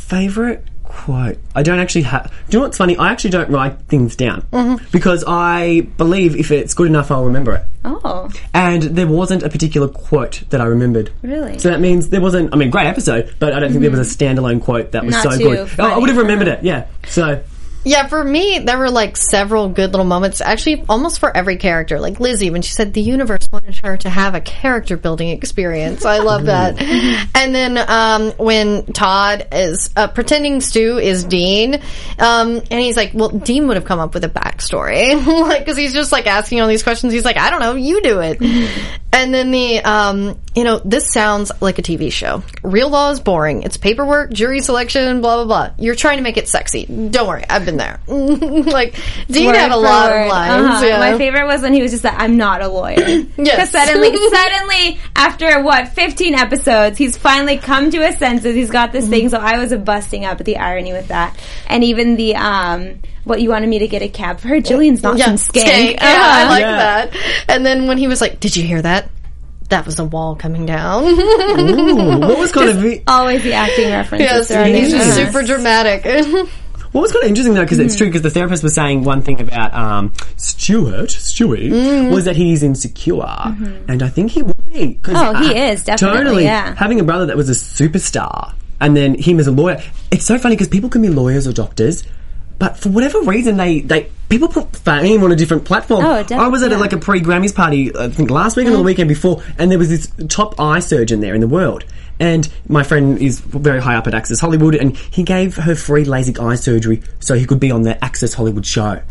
favorite 0.07 0.63
quote. 0.83 1.37
I 1.53 1.63
don't 1.63 1.79
actually 1.79 2.03
have. 2.03 2.31
Do 2.49 2.57
you 2.57 2.59
know 2.59 2.65
what's 2.65 2.77
funny? 2.77 2.95
I 2.97 3.11
actually 3.11 3.31
don't 3.31 3.49
write 3.49 3.77
things 3.89 4.15
down 4.15 4.41
Mm-hmm. 4.53 4.85
because 4.91 5.23
I 5.27 5.81
believe 5.97 6.35
if 6.37 6.49
it's 6.49 6.73
good 6.73 6.87
enough, 6.87 7.11
I'll 7.11 7.25
remember 7.25 7.55
it. 7.55 7.63
oh, 7.83 8.29
And 8.53 8.83
there 8.83 9.05
wasn't 9.07 9.43
a 9.43 9.49
particular 9.49 9.89
quote 9.89 10.43
that 10.49 10.61
I 10.61 10.65
remembered. 10.65 11.11
really? 11.21 11.59
So 11.59 11.69
that 11.69 11.81
means 11.81 12.09
there 12.09 12.21
wasn't. 12.21 12.53
I 12.53 12.57
mean, 12.57 12.69
great 12.69 12.87
episode, 12.87 13.35
but 13.39 13.51
I 13.53 13.59
don't 13.59 13.71
think 13.71 13.81
there 13.81 13.91
was 13.91 13.99
a 13.99 14.17
standalone 14.17 14.61
quote 14.61 14.91
that 14.93 15.05
was 15.05 15.13
Mm-hmm. 15.15 15.29
Not 15.29 15.33
so 15.37 15.39
good. 15.65 15.69
Oh, 15.79 15.93
I 15.95 15.97
would 15.97 16.07
have 16.09 16.17
remembered 16.17 16.47
it. 16.47 16.63
Yeah. 16.63 16.87
So 17.07 17.43
Yeah, 17.87 18.07
for 18.07 18.21
me, 18.21 18.59
there 18.59 18.77
were 18.77 18.91
like 18.91 19.15
several 19.15 19.69
good 19.69 19.91
little 19.91 20.05
moments, 20.05 20.41
actually 20.41 20.83
almost 20.89 21.21
for 21.21 21.35
every 21.35 21.55
character. 21.55 22.01
Like 22.01 22.19
Lizzie, 22.19 22.49
when 22.49 22.61
she 22.61 22.73
said 22.73 22.93
the 22.93 22.99
universe 22.99 23.47
wanted 23.49 23.77
her 23.77 23.95
to 23.95 24.09
have 24.09 24.35
a 24.35 24.41
character 24.41 24.97
building 24.97 25.29
experience. 25.29 26.03
I 26.03 26.17
love 26.17 26.47
that. 26.47 26.81
and 27.33 27.55
then, 27.55 27.77
um, 27.77 28.31
when 28.31 28.87
Todd 28.87 29.47
is, 29.53 29.89
uh, 29.95 30.09
pretending 30.09 30.59
Stu 30.59 30.97
is 30.97 31.23
Dean, 31.23 31.75
um, 32.19 32.57
and 32.57 32.81
he's 32.81 32.97
like, 32.97 33.11
well, 33.13 33.29
Dean 33.29 33.69
would 33.69 33.77
have 33.77 33.85
come 33.85 33.99
up 33.99 34.13
with 34.13 34.25
a 34.25 34.29
backstory. 34.29 35.25
like, 35.47 35.65
cause 35.65 35.77
he's 35.77 35.93
just 35.93 36.11
like 36.11 36.27
asking 36.27 36.59
all 36.59 36.67
these 36.67 36.83
questions. 36.83 37.13
He's 37.13 37.23
like, 37.23 37.37
I 37.37 37.49
don't 37.49 37.61
know, 37.61 37.75
you 37.75 38.01
do 38.01 38.19
it. 38.19 38.41
and 39.13 39.33
then 39.33 39.51
the, 39.51 39.79
um, 39.79 40.37
you 40.57 40.63
know, 40.63 40.79
this 40.83 41.13
sounds 41.13 41.51
like 41.61 41.77
a 41.77 41.83
TV 41.83 42.11
show. 42.11 42.41
Real 42.63 42.89
law 42.89 43.11
is 43.11 43.19
boring. 43.19 43.61
It's 43.61 43.77
paperwork, 43.77 44.31
jury 44.33 44.59
selection, 44.59 45.21
blah, 45.21 45.35
blah, 45.35 45.45
blah. 45.45 45.75
You're 45.77 45.93
trying 45.93 46.17
to 46.17 46.23
make 46.23 46.35
it 46.37 46.47
sexy. 46.49 46.85
Don't 46.85 47.27
worry, 47.27 47.45
I've 47.47 47.63
been 47.63 47.77
there. 47.77 47.99
like, 48.07 48.95
Dean 49.29 49.45
Word 49.45 49.55
had 49.55 49.71
a 49.71 49.77
lot 49.77 50.09
word. 50.09 50.23
of 50.23 50.27
lines. 50.29 50.65
Uh-huh. 50.65 50.85
Yeah. 50.85 50.99
My 50.99 51.17
favorite 51.17 51.45
was 51.45 51.61
when 51.61 51.73
he 51.73 51.81
was 51.83 51.91
just 51.91 52.03
like, 52.03 52.15
"I'm 52.17 52.37
not 52.37 52.61
a 52.63 52.67
lawyer." 52.67 52.95
Yes. 53.37 53.69
Because 53.69 53.69
suddenly, 53.69 54.17
suddenly, 54.29 54.99
after 55.15 55.61
what 55.61 55.89
15 55.89 56.33
episodes, 56.33 56.97
he's 56.97 57.15
finally 57.17 57.57
come 57.57 57.91
to 57.91 58.01
his 58.05 58.17
senses. 58.17 58.55
He's 58.55 58.71
got 58.71 58.91
this 58.91 59.07
thing. 59.07 59.29
So 59.29 59.37
I 59.37 59.59
was 59.59 59.71
busting 59.75 60.25
up 60.25 60.39
at 60.39 60.45
the 60.47 60.57
irony 60.57 60.91
with 60.91 61.09
that, 61.09 61.37
and 61.67 61.83
even 61.83 62.15
the 62.15 62.35
um, 62.35 62.99
what 63.25 63.41
you 63.41 63.49
wanted 63.49 63.69
me 63.69 63.79
to 63.79 63.87
get 63.87 64.01
a 64.01 64.07
cab 64.09 64.39
for 64.39 64.47
her. 64.47 64.55
Jillian's 64.55 65.03
not 65.03 65.19
some 65.19 65.35
skank. 65.35 65.63
skank. 65.65 65.91
Yeah, 65.93 65.97
I 66.01 66.41
Uh-huh. 66.43 66.49
like 66.49 66.61
Yeah. 66.61 66.77
that. 67.05 67.45
And 67.49 67.63
then 67.65 67.85
when 67.87 67.97
he 67.99 68.07
was 68.07 68.21
like, 68.21 68.39
"Did 68.39 68.55
you 68.55 68.63
hear 68.63 68.81
that? 68.81 69.09
That 69.69 69.85
was 69.85 69.99
a 69.99 70.05
wall 70.05 70.35
coming 70.35 70.65
down." 70.65 71.03
Ooh, 71.05 72.19
what 72.19 72.37
was 72.39 72.51
kind 72.57 72.69
of 72.69 73.03
Always 73.07 73.43
the 73.43 73.53
acting 73.53 73.89
references. 73.91 74.27
yes, 74.31 74.47
throughout 74.47 74.67
he's 74.67 74.91
just 74.91 75.15
super 75.15 75.43
dramatic. 75.43 76.47
What 76.93 77.01
was 77.01 77.11
kind 77.11 77.23
of 77.25 77.29
interesting 77.29 77.53
though, 77.53 77.63
because 77.63 77.79
Mm. 77.79 77.85
it's 77.85 77.97
true, 77.97 78.07
because 78.07 78.21
the 78.21 78.29
therapist 78.29 78.63
was 78.63 78.73
saying 78.73 79.03
one 79.03 79.21
thing 79.21 79.41
about 79.41 79.73
um, 79.73 80.13
Stuart, 80.37 81.09
Stewie, 81.09 81.69
Mm. 81.69 82.11
was 82.11 82.25
that 82.25 82.37
he's 82.37 82.63
insecure, 82.63 83.21
and 83.89 84.01
I 84.01 84.07
think 84.07 84.31
he 84.31 84.41
would 84.41 84.65
be. 84.71 84.93
'cause, 85.03 85.13
Mm-hmm. 85.13 85.35
Oh, 85.35 85.47
he 85.47 85.59
is, 85.59 85.83
definitely, 85.83 86.17
Totally, 86.17 86.43
yeah. 86.45 86.73
having 86.75 86.99
a 87.01 87.03
brother 87.03 87.25
that 87.25 87.35
was 87.35 87.49
a 87.49 87.53
superstar, 87.53 88.53
and 88.79 88.95
then 88.95 89.15
him 89.15 89.37
as 89.39 89.47
a 89.47 89.51
lawyer. 89.51 89.81
It's 90.11 90.25
so 90.25 90.39
funny 90.39 90.55
because 90.55 90.69
people 90.69 90.89
can 90.89 91.01
be 91.01 91.09
lawyers 91.09 91.45
or 91.45 91.51
doctors. 91.51 92.03
But 92.59 92.77
for 92.77 92.89
whatever 92.89 93.21
reason, 93.21 93.57
they, 93.57 93.81
they 93.81 94.09
people 94.29 94.47
put 94.47 94.75
fame 94.75 95.23
on 95.23 95.31
a 95.31 95.35
different 95.35 95.63
platform. 95.65 96.03
Oh, 96.03 96.09
definitely. 96.23 96.37
I 96.37 96.47
was 96.47 96.63
at 96.63 96.71
yeah. 96.71 96.77
Mm. 96.77 96.81
like 96.81 96.93
a 96.93 96.97
pre 96.97 97.21
Grammys 97.21 97.53
party, 97.53 97.95
I 97.95 98.09
think 98.09 98.31
last 98.31 98.57
weekend 98.57 98.73
or 98.73 98.77
the 98.79 98.83
weekend 98.83 99.09
before, 99.09 99.43
and 99.59 99.69
there 99.69 99.77
was 99.77 99.89
this 99.89 100.11
top 100.27 100.59
eye 100.59 100.79
surgeon 100.79 101.19
there 101.19 101.35
in 101.35 101.41
the 101.41 101.47
world. 101.47 101.85
And 102.19 102.49
my 102.67 102.81
friend 102.81 103.19
is 103.19 103.39
very 103.39 103.79
high 103.79 103.95
up 103.95 104.07
at 104.07 104.15
Access 104.15 104.39
Hollywood, 104.39 104.73
and 104.73 104.97
he 104.97 105.21
gave 105.21 105.55
her 105.57 105.75
free 105.75 106.03
LASIK 106.03 106.39
eye 106.43 106.55
surgery 106.55 107.03
so 107.19 107.35
he 107.35 107.45
could 107.45 107.59
be 107.59 107.69
on 107.69 107.83
the 107.83 108.03
Access 108.03 108.33
Hollywood 108.33 108.65
show. 108.65 109.01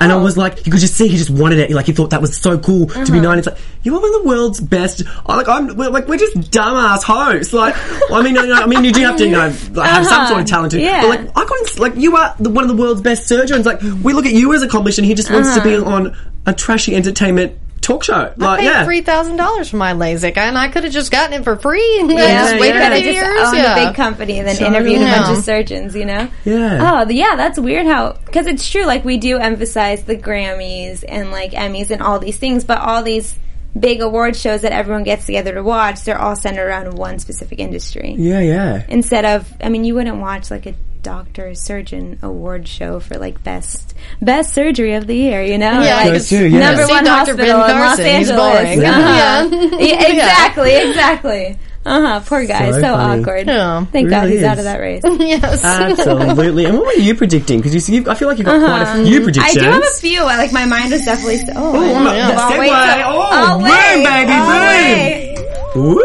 And 0.00 0.12
I 0.12 0.14
Oh. 0.14 0.22
was 0.22 0.36
like, 0.36 0.64
you 0.64 0.70
could 0.70 0.80
just 0.80 0.94
see 0.94 1.08
he 1.08 1.16
just 1.16 1.30
wanted 1.30 1.58
it. 1.58 1.72
Like 1.72 1.86
he 1.86 1.92
thought 1.92 2.10
that 2.10 2.20
was 2.20 2.36
so 2.36 2.56
cool 2.56 2.86
to 2.86 3.00
Uh-huh. 3.00 3.12
be 3.12 3.18
known. 3.18 3.36
It's 3.38 3.48
like 3.48 3.58
you 3.82 3.96
are 3.96 4.00
one 4.00 4.14
of 4.14 4.22
the 4.22 4.28
world's 4.28 4.60
best. 4.60 5.02
I 5.26 5.34
Like 5.36 5.48
I'm, 5.48 5.76
we're, 5.76 5.88
like 5.90 6.06
we're 6.06 6.18
just 6.18 6.36
dumbass 6.52 7.02
hosts. 7.02 7.52
Like 7.52 7.74
I 8.12 8.22
mean, 8.22 8.36
you 8.36 8.54
I 8.54 8.66
mean, 8.66 8.84
you 8.84 8.92
do 8.92 9.00
have 9.00 9.16
to, 9.16 9.24
you 9.24 9.32
know, 9.32 9.52
like, 9.72 9.90
have 9.90 10.06
some 10.06 10.28
sort 10.28 10.40
of 10.42 10.46
talent. 10.46 10.70
To, 10.72 10.80
Yeah. 10.80 11.00
But 11.00 11.08
like 11.08 11.20
I 11.34 11.44
couldn't. 11.78 11.94
Like 11.94 12.02
you 12.02 12.16
are 12.16 12.34
the, 12.38 12.50
one 12.50 12.64
of 12.64 12.68
the 12.74 12.76
world's 12.80 13.00
best 13.02 13.26
surgeons. 13.26 13.66
Like 13.66 13.80
we 13.82 14.12
look 14.12 14.26
at 14.26 14.32
you 14.32 14.52
as 14.54 14.62
accomplished, 14.62 14.98
and 14.98 15.06
he 15.06 15.14
just 15.14 15.30
wants 15.30 15.54
to 15.54 15.62
be 15.62 15.74
Uh-huh. 15.76 15.90
on 15.90 16.16
a 16.46 16.52
trashy 16.54 16.94
entertainment 16.94 17.58
talk 17.80 18.04
show. 18.04 18.32
Like 18.36 18.40
I 18.40 18.56
paid 18.58 18.64
yeah, 18.64 18.84
three 18.84 19.00
thousand 19.02 19.36
dollars 19.36 19.70
for 19.70 19.76
my 19.76 19.92
LASIK, 19.94 20.36
and 20.36 20.58
I 20.58 20.68
could 20.68 20.84
have 20.84 20.92
just 20.92 21.10
gotten 21.10 21.40
it 21.40 21.44
for 21.44 21.56
free. 21.56 21.98
And 22.00 22.10
Yeah, 22.10 22.42
just 22.50 22.60
waited 22.60 22.76
yeah. 22.80 22.88
a 22.90 22.94
I 22.94 23.00
just 23.00 23.12
years. 23.12 23.40
owned 23.48 23.56
yeah. 23.56 23.76
a 23.76 23.86
big 23.86 23.96
company 23.96 24.38
and 24.38 24.48
then 24.48 24.56
Totally. 24.56 24.76
interviewed 24.76 25.02
a 25.02 25.04
bunch 25.04 25.38
of 25.38 25.44
surgeons, 25.44 25.94
you 25.94 26.04
know? 26.04 26.28
Yeah. 26.44 27.02
Oh, 27.04 27.08
yeah, 27.10 27.36
that's 27.36 27.58
weird 27.58 27.86
how, 27.86 28.12
because 28.26 28.46
it's 28.46 28.68
true, 28.70 28.84
like, 28.84 29.04
we 29.04 29.16
do 29.16 29.38
emphasize 29.38 30.02
the 30.04 30.16
Grammys 30.16 31.04
and, 31.08 31.30
like, 31.30 31.52
Emmys 31.52 31.90
and 31.90 32.02
all 32.02 32.18
these 32.18 32.36
things, 32.36 32.64
but 32.64 32.78
all 32.78 33.02
these 33.02 33.34
big 33.78 34.00
award 34.02 34.34
shows 34.36 34.62
that 34.62 34.72
everyone 34.72 35.04
gets 35.04 35.26
together 35.26 35.54
to 35.54 35.62
watch, 35.62 36.02
they're 36.04 36.20
all 36.20 36.36
centered 36.36 36.66
around 36.66 36.92
one 36.94 37.18
specific 37.18 37.58
industry. 37.58 38.14
Yeah, 38.18 38.40
yeah. 38.40 38.84
Instead 38.88 39.24
of, 39.24 39.50
I 39.62 39.68
mean, 39.68 39.84
you 39.84 39.94
wouldn't 39.94 40.18
watch 40.18 40.50
like 40.50 40.66
a 40.66 40.74
doctor 41.02 41.54
surgeon 41.54 42.18
award 42.22 42.66
show 42.68 43.00
for 43.00 43.16
like 43.18 43.42
best 43.44 43.94
best 44.20 44.52
surgery 44.54 44.94
of 44.94 45.06
the 45.06 45.14
year, 45.16 45.42
you 45.42 45.58
know? 45.58 45.80
Yeah, 45.82 45.94
Or, 46.00 46.04
like, 46.04 46.12
Goes 46.14 46.28
too, 46.28 46.46
yeah. 46.46 46.58
number 46.60 46.84
See 46.84 46.92
one 46.92 47.04
Dr. 47.04 47.34
Ben 47.36 47.48
hospital 47.50 47.54
in 47.54 47.60
Los 47.60 47.96
Carson, 47.96 48.04
he's 48.06 48.30
Angeles. 48.30 48.76
boring. 48.76 48.84
Uh-huh. 48.84 49.48
Yeah. 49.78 49.78
Yeah, 49.98 50.08
exactly, 50.12 50.74
exactly. 50.90 51.58
Uh 51.86 52.00
huh. 52.02 52.20
Poor 52.26 52.44
guy, 52.44 52.70
So 52.72 52.80
so, 52.82 52.94
awkward. 52.94 53.46
Yeah. 53.46 53.84
Thank 53.86 54.10
God 54.10 54.24
Really 54.24 54.36
he's 54.36 54.44
out 54.44 54.58
of 54.58 54.64
that 54.64 54.78
race. 54.78 55.02
yes. 55.20 55.64
Absolutely. 55.64 56.66
and 56.66 56.76
what 56.76 56.84
were 56.86 57.00
you 57.00 57.14
predicting? 57.14 57.58
Because 57.60 57.72
you 57.72 57.80
see, 57.80 58.04
I 58.06 58.14
feel 58.14 58.28
like 58.28 58.36
you've 58.36 58.46
got 58.46 58.60
quite 58.60 58.82
a 59.00 59.04
few 59.06 59.22
predictions. 59.22 59.56
I 59.56 59.60
do 59.60 59.70
have 59.70 59.82
a 59.82 59.96
few. 59.96 60.20
I, 60.22 60.36
Like 60.36 60.52
my 60.52 60.66
mind 60.66 60.90
was 60.92 61.04
definitely. 61.04 61.38
St- 61.38 61.52
oh, 61.56 61.72
Oh, 61.76 61.94
I- 62.08 62.16
yeah. 62.16 62.36
oh, 62.38 62.58
wait, 62.58 62.70
Segue. 62.70 63.00
so- 63.00 63.08
Oh, 63.08 63.54
boom, 63.54 63.62
wait, 63.64 64.04
baby, 64.04 64.36
boom. 64.36 65.94
wait. 65.94 65.94
Woo! 65.94 66.02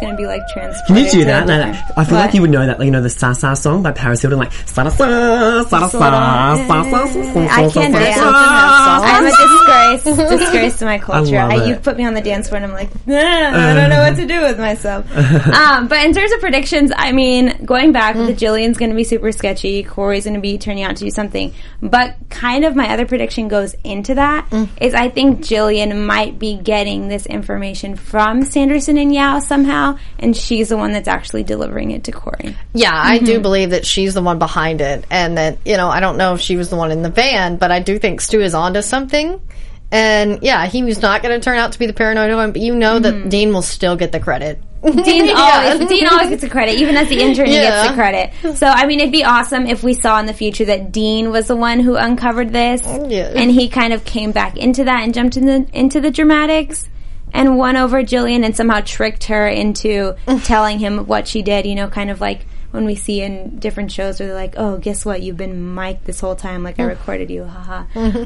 going 0.00 0.12
to 0.12 0.16
be 0.16 0.26
like 0.26 0.42
transported. 0.48 0.86
Can 0.86 0.96
you 0.96 1.10
do 1.10 1.24
that? 1.26 1.46
No, 1.46 1.58
no. 1.58 1.70
I 1.96 2.04
feel 2.04 2.16
what? 2.16 2.26
like 2.26 2.34
you 2.34 2.40
would 2.42 2.50
know 2.50 2.66
that. 2.66 2.78
Like, 2.78 2.86
you 2.86 2.90
know 2.90 3.02
the 3.02 3.10
Sa 3.10 3.32
Sa 3.32 3.54
song 3.54 3.82
by 3.82 3.92
Paris 3.92 4.22
Hilton, 4.22 4.38
like 4.38 4.52
Sa 4.52 4.88
Sa 4.88 4.90
Sa 4.90 5.62
Sa 5.64 5.88
Sa 5.88 5.88
Sa 5.88 5.98
Sa 5.98 7.00
I 7.50 7.70
can't 7.72 7.94
dance. 7.94 8.20
I'm 8.20 9.26
a 9.26 9.30
disgrace, 9.30 10.40
disgrace 10.40 10.78
to 10.78 10.84
my 10.84 10.98
culture. 10.98 11.38
I, 11.38 11.66
you 11.66 11.76
put 11.76 11.96
me 11.96 12.04
on 12.04 12.14
the 12.14 12.20
dance 12.20 12.48
floor, 12.48 12.56
and 12.62 12.66
I'm 12.66 12.72
like, 12.72 12.90
I 13.06 13.74
don't 13.74 13.90
know 13.90 14.00
what 14.00 14.16
to 14.16 14.26
do 14.26 14.40
with 14.40 14.58
myself. 14.58 15.06
Um, 15.50 15.88
but 15.88 16.04
in 16.04 16.14
terms 16.14 16.32
of 16.32 16.40
predictions, 16.40 16.92
I 16.94 17.12
mean, 17.12 17.64
going 17.64 17.92
back, 17.92 18.14
the 18.14 18.32
mm. 18.32 18.36
Jillian's 18.36 18.78
going 18.78 18.90
to 18.90 18.96
be 18.96 19.04
super 19.04 19.32
sketchy. 19.32 19.82
Corey's 19.82 20.24
going 20.24 20.34
to 20.34 20.40
be 20.40 20.58
turning 20.58 20.84
out 20.84 20.96
to 20.96 21.04
do 21.04 21.10
something. 21.10 21.52
But 21.82 22.16
kind 22.28 22.64
of 22.64 22.76
my 22.76 22.92
other 22.92 23.06
prediction 23.06 23.48
goes 23.48 23.74
into 23.84 24.14
that 24.14 24.48
mm. 24.50 24.68
is 24.80 24.94
I 24.94 25.08
think 25.08 25.40
Jillian 25.40 26.06
might 26.06 26.38
be 26.38 26.56
getting 26.56 27.08
this 27.08 27.26
information 27.26 27.96
from 27.96 28.44
Sanderson 28.44 28.96
and 28.96 29.14
Yao 29.14 29.38
somehow 29.40 29.89
and 30.18 30.36
she's 30.36 30.68
the 30.68 30.76
one 30.76 30.92
that's 30.92 31.08
actually 31.08 31.42
delivering 31.44 31.90
it 31.90 32.04
to 32.04 32.12
Corey. 32.12 32.56
Yeah, 32.74 32.90
I 32.92 33.16
Mm-hmm. 33.16 33.24
do 33.26 33.40
believe 33.40 33.70
that 33.70 33.84
she's 33.86 34.14
the 34.14 34.22
one 34.22 34.38
behind 34.38 34.80
it, 34.80 35.04
and 35.10 35.36
that 35.38 35.58
you 35.64 35.76
know 35.76 35.88
I 35.88 36.00
don't 36.00 36.16
know 36.16 36.34
if 36.34 36.40
she 36.40 36.56
was 36.56 36.70
the 36.70 36.76
one 36.76 36.90
in 36.90 37.02
the 37.02 37.10
van, 37.10 37.56
but 37.56 37.70
I 37.70 37.80
do 37.80 37.98
think 37.98 38.20
Stu 38.20 38.40
is 38.40 38.54
onto 38.54 38.82
something. 38.82 39.40
And 39.92 40.38
yeah, 40.42 40.66
he 40.66 40.84
was 40.84 41.02
not 41.02 41.20
going 41.20 41.38
to 41.38 41.44
turn 41.44 41.58
out 41.58 41.72
to 41.72 41.78
be 41.78 41.86
the 41.86 41.92
paranoid 41.92 42.32
one, 42.32 42.52
but 42.52 42.60
you 42.60 42.76
know 42.76 43.00
Mm-hmm. 43.00 43.22
that 43.22 43.28
Dean 43.28 43.52
will 43.52 43.62
still 43.62 43.96
get 43.96 44.12
the 44.12 44.20
credit. 44.20 44.62
Dean 44.82 44.94
Yeah. 45.26 45.34
always 45.74 45.88
Dean 45.88 46.06
always 46.06 46.30
gets 46.30 46.42
the 46.42 46.48
credit, 46.48 46.76
even 46.76 46.96
as 46.96 47.08
the 47.08 47.20
intern 47.20 47.46
he 47.46 47.52
gets 47.54 47.88
the 47.88 47.94
credit. 47.94 48.56
So 48.56 48.66
I 48.68 48.86
mean, 48.86 49.00
it'd 49.00 49.10
be 49.12 49.24
awesome 49.24 49.66
if 49.66 49.82
we 49.82 49.94
saw 49.94 50.20
in 50.20 50.26
the 50.26 50.32
future 50.32 50.64
that 50.66 50.92
Dean 50.92 51.30
was 51.32 51.48
the 51.48 51.56
one 51.56 51.80
who 51.80 51.96
uncovered 51.96 52.52
this, 52.52 52.82
Yeah. 52.84 53.32
and 53.34 53.50
he 53.50 53.68
kind 53.68 53.92
of 53.92 54.04
came 54.04 54.30
back 54.30 54.56
into 54.56 54.84
that 54.84 55.02
and 55.02 55.12
jumped 55.12 55.36
in 55.36 55.44
the, 55.46 55.66
into 55.72 56.00
the 56.00 56.10
dramatics 56.12 56.88
and 57.32 57.56
won 57.56 57.76
over 57.76 58.02
Jillian 58.02 58.44
and 58.44 58.56
somehow 58.56 58.80
tricked 58.84 59.24
her 59.24 59.46
into 59.48 60.14
telling 60.44 60.78
him 60.78 61.06
what 61.06 61.26
she 61.28 61.42
did. 61.42 61.66
You 61.66 61.74
know, 61.74 61.88
kind 61.88 62.10
of 62.10 62.20
like 62.20 62.46
when 62.70 62.84
we 62.84 62.94
see 62.94 63.20
in 63.20 63.58
different 63.58 63.90
shows 63.90 64.20
where 64.20 64.28
they're 64.28 64.36
like, 64.36 64.54
"Oh, 64.56 64.78
guess 64.78 65.04
what? 65.04 65.22
You've 65.22 65.36
been 65.36 65.74
mic'd 65.74 66.04
this 66.04 66.20
whole 66.20 66.36
time. 66.36 66.62
Like 66.62 66.78
I 66.78 66.84
recorded 66.84 67.28
you, 67.30 67.44
haha." 67.44 67.84